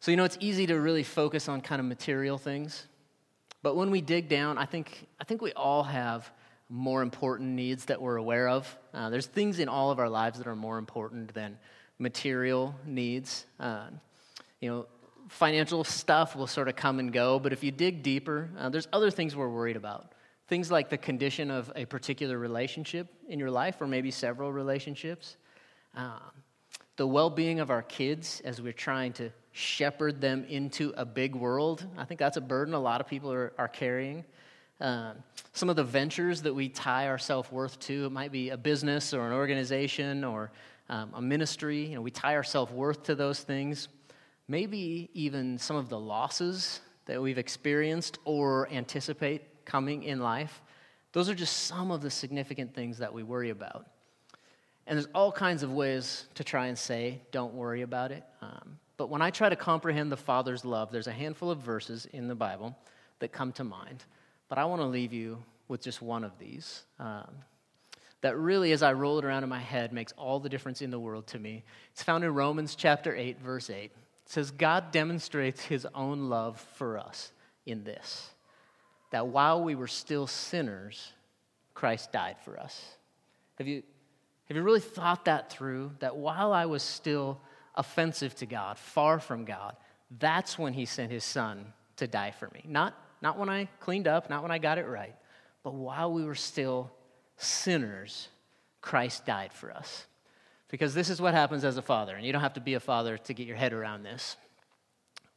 So, 0.00 0.10
you 0.10 0.16
know, 0.16 0.24
it's 0.24 0.38
easy 0.40 0.66
to 0.66 0.80
really 0.80 1.02
focus 1.02 1.48
on 1.48 1.60
kind 1.60 1.78
of 1.78 1.86
material 1.86 2.38
things. 2.38 2.86
But 3.62 3.76
when 3.76 3.90
we 3.90 4.00
dig 4.00 4.28
down, 4.28 4.58
I 4.58 4.64
think, 4.64 5.06
I 5.20 5.24
think 5.24 5.42
we 5.42 5.52
all 5.52 5.82
have 5.82 6.30
more 6.68 7.02
important 7.02 7.50
needs 7.50 7.86
that 7.86 8.00
we're 8.00 8.16
aware 8.16 8.48
of. 8.48 8.78
Uh, 8.94 9.10
there's 9.10 9.26
things 9.26 9.58
in 9.58 9.68
all 9.68 9.90
of 9.90 9.98
our 9.98 10.08
lives 10.08 10.38
that 10.38 10.46
are 10.46 10.56
more 10.56 10.78
important 10.78 11.34
than 11.34 11.58
material 11.98 12.74
needs. 12.86 13.44
Uh, 13.58 13.88
you 14.60 14.70
know, 14.70 14.86
financial 15.30 15.84
stuff 15.84 16.34
will 16.34 16.48
sort 16.48 16.68
of 16.68 16.74
come 16.74 16.98
and 16.98 17.12
go, 17.12 17.38
but 17.38 17.52
if 17.52 17.62
you 17.62 17.70
dig 17.70 18.02
deeper, 18.02 18.50
uh, 18.58 18.68
there's 18.68 18.88
other 18.92 19.10
things 19.10 19.36
we're 19.36 19.48
worried 19.48 19.76
about. 19.76 20.12
Things 20.48 20.72
like 20.72 20.90
the 20.90 20.98
condition 20.98 21.52
of 21.52 21.72
a 21.76 21.84
particular 21.84 22.36
relationship 22.36 23.06
in 23.28 23.38
your 23.38 23.50
life, 23.50 23.80
or 23.80 23.86
maybe 23.86 24.10
several 24.10 24.52
relationships. 24.52 25.36
Um, 25.94 26.32
the 26.96 27.06
well 27.06 27.30
being 27.30 27.60
of 27.60 27.70
our 27.70 27.82
kids 27.82 28.42
as 28.44 28.60
we're 28.60 28.72
trying 28.72 29.12
to 29.14 29.30
shepherd 29.52 30.20
them 30.20 30.44
into 30.48 30.92
a 30.96 31.04
big 31.04 31.36
world. 31.36 31.86
I 31.96 32.04
think 32.04 32.18
that's 32.18 32.36
a 32.36 32.40
burden 32.40 32.74
a 32.74 32.80
lot 32.80 33.00
of 33.00 33.06
people 33.06 33.32
are, 33.32 33.52
are 33.56 33.68
carrying. 33.68 34.24
Um, 34.80 35.22
some 35.52 35.70
of 35.70 35.76
the 35.76 35.84
ventures 35.84 36.42
that 36.42 36.54
we 36.54 36.68
tie 36.68 37.06
our 37.06 37.18
self 37.18 37.52
worth 37.52 37.78
to, 37.80 38.06
it 38.06 38.12
might 38.12 38.32
be 38.32 38.50
a 38.50 38.56
business 38.56 39.14
or 39.14 39.26
an 39.28 39.32
organization 39.32 40.24
or 40.24 40.50
um, 40.88 41.12
a 41.14 41.22
ministry. 41.22 41.86
You 41.86 41.94
know, 41.94 42.02
we 42.02 42.10
tie 42.10 42.34
our 42.34 42.42
self 42.42 42.72
worth 42.72 43.04
to 43.04 43.14
those 43.14 43.40
things. 43.40 43.86
Maybe 44.50 45.08
even 45.14 45.58
some 45.58 45.76
of 45.76 45.88
the 45.88 46.00
losses 46.00 46.80
that 47.06 47.22
we've 47.22 47.38
experienced 47.38 48.18
or 48.24 48.68
anticipate 48.72 49.64
coming 49.64 50.02
in 50.02 50.18
life. 50.18 50.60
Those 51.12 51.28
are 51.28 51.36
just 51.36 51.68
some 51.68 51.92
of 51.92 52.00
the 52.02 52.10
significant 52.10 52.74
things 52.74 52.98
that 52.98 53.14
we 53.14 53.22
worry 53.22 53.50
about. 53.50 53.86
And 54.88 54.98
there's 54.98 55.06
all 55.14 55.30
kinds 55.30 55.62
of 55.62 55.72
ways 55.72 56.26
to 56.34 56.42
try 56.42 56.66
and 56.66 56.76
say, 56.76 57.20
don't 57.30 57.54
worry 57.54 57.82
about 57.82 58.10
it. 58.10 58.24
Um, 58.42 58.76
but 58.96 59.08
when 59.08 59.22
I 59.22 59.30
try 59.30 59.48
to 59.48 59.54
comprehend 59.54 60.10
the 60.10 60.16
Father's 60.16 60.64
love, 60.64 60.90
there's 60.90 61.06
a 61.06 61.12
handful 61.12 61.52
of 61.52 61.58
verses 61.58 62.08
in 62.12 62.26
the 62.26 62.34
Bible 62.34 62.76
that 63.20 63.30
come 63.30 63.52
to 63.52 63.62
mind. 63.62 64.04
But 64.48 64.58
I 64.58 64.64
want 64.64 64.82
to 64.82 64.86
leave 64.86 65.12
you 65.12 65.38
with 65.68 65.80
just 65.80 66.02
one 66.02 66.24
of 66.24 66.36
these. 66.40 66.82
Um, 66.98 67.30
that 68.22 68.36
really, 68.36 68.72
as 68.72 68.82
I 68.82 68.94
roll 68.94 69.20
it 69.20 69.24
around 69.24 69.44
in 69.44 69.48
my 69.48 69.60
head, 69.60 69.92
makes 69.92 70.10
all 70.18 70.40
the 70.40 70.48
difference 70.48 70.82
in 70.82 70.90
the 70.90 70.98
world 70.98 71.28
to 71.28 71.38
me. 71.38 71.62
It's 71.92 72.02
found 72.02 72.24
in 72.24 72.34
Romans 72.34 72.74
chapter 72.74 73.14
8, 73.14 73.40
verse 73.40 73.70
8. 73.70 73.92
Says, 74.30 74.52
God 74.52 74.92
demonstrates 74.92 75.64
his 75.64 75.88
own 75.92 76.30
love 76.30 76.64
for 76.76 76.96
us 76.96 77.32
in 77.66 77.82
this 77.82 78.30
that 79.10 79.26
while 79.26 79.60
we 79.64 79.74
were 79.74 79.88
still 79.88 80.28
sinners, 80.28 81.14
Christ 81.74 82.12
died 82.12 82.36
for 82.44 82.56
us. 82.56 82.80
Have 83.58 83.66
you, 83.66 83.82
have 84.46 84.56
you 84.56 84.62
really 84.62 84.78
thought 84.78 85.24
that 85.24 85.50
through? 85.50 85.90
That 85.98 86.16
while 86.16 86.52
I 86.52 86.66
was 86.66 86.84
still 86.84 87.40
offensive 87.74 88.36
to 88.36 88.46
God, 88.46 88.78
far 88.78 89.18
from 89.18 89.44
God, 89.44 89.74
that's 90.20 90.56
when 90.56 90.74
he 90.74 90.84
sent 90.84 91.10
his 91.10 91.24
son 91.24 91.72
to 91.96 92.06
die 92.06 92.30
for 92.30 92.48
me. 92.54 92.62
Not, 92.68 92.94
not 93.20 93.36
when 93.36 93.48
I 93.48 93.64
cleaned 93.80 94.06
up, 94.06 94.30
not 94.30 94.42
when 94.42 94.52
I 94.52 94.58
got 94.58 94.78
it 94.78 94.86
right, 94.86 95.16
but 95.64 95.74
while 95.74 96.12
we 96.12 96.24
were 96.24 96.36
still 96.36 96.92
sinners, 97.36 98.28
Christ 98.80 99.26
died 99.26 99.52
for 99.52 99.72
us. 99.72 100.06
Because 100.70 100.94
this 100.94 101.10
is 101.10 101.20
what 101.20 101.34
happens 101.34 101.64
as 101.64 101.76
a 101.76 101.82
father, 101.82 102.14
and 102.14 102.24
you 102.24 102.32
don't 102.32 102.42
have 102.42 102.54
to 102.54 102.60
be 102.60 102.74
a 102.74 102.80
father 102.80 103.18
to 103.18 103.34
get 103.34 103.46
your 103.46 103.56
head 103.56 103.72
around 103.72 104.02
this. 104.02 104.36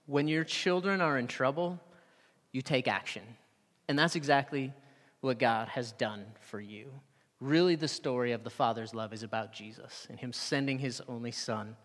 When 0.05 0.27
your 0.27 0.43
children 0.43 1.01
are 1.01 1.17
in 1.17 1.27
trouble, 1.27 1.79
you 2.51 2.61
take 2.61 2.87
action. 2.87 3.23
And 3.87 3.97
that's 3.97 4.15
exactly 4.15 4.73
what 5.21 5.39
God 5.39 5.69
has 5.69 5.91
done 5.93 6.25
for 6.41 6.59
you. 6.59 6.87
Really, 7.39 7.75
the 7.75 7.87
story 7.87 8.31
of 8.31 8.43
the 8.43 8.49
Father's 8.49 8.93
love 8.93 9.11
is 9.11 9.23
about 9.23 9.53
Jesus 9.53 10.07
and 10.09 10.19
Him 10.19 10.31
sending 10.31 10.79
His 10.79 11.01
only 11.07 11.31
Son 11.31 11.75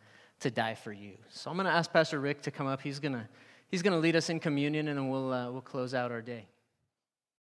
to 0.41 0.51
die 0.51 0.75
for 0.75 0.93
you. 0.93 1.15
So 1.31 1.51
I'm 1.51 1.57
going 1.57 1.67
to 1.67 1.73
ask 1.73 1.93
Pastor 1.93 2.21
Rick 2.21 2.43
to 2.43 2.51
come 2.51 2.67
up. 2.67 2.81
He's 2.81 3.01
going 3.01 3.15
to 3.15 3.27
he's 3.71 3.83
going 3.83 3.93
to 3.93 3.99
lead 3.99 4.17
us 4.17 4.31
in 4.31 4.41
communion, 4.41 4.89
and 4.89 4.99
then 4.99 5.09
we'll, 5.09 5.33
uh, 5.33 5.51
we'll 5.51 5.61
close 5.61 5.95
out 5.95 6.11
our 6.11 6.23
day. 6.23 6.47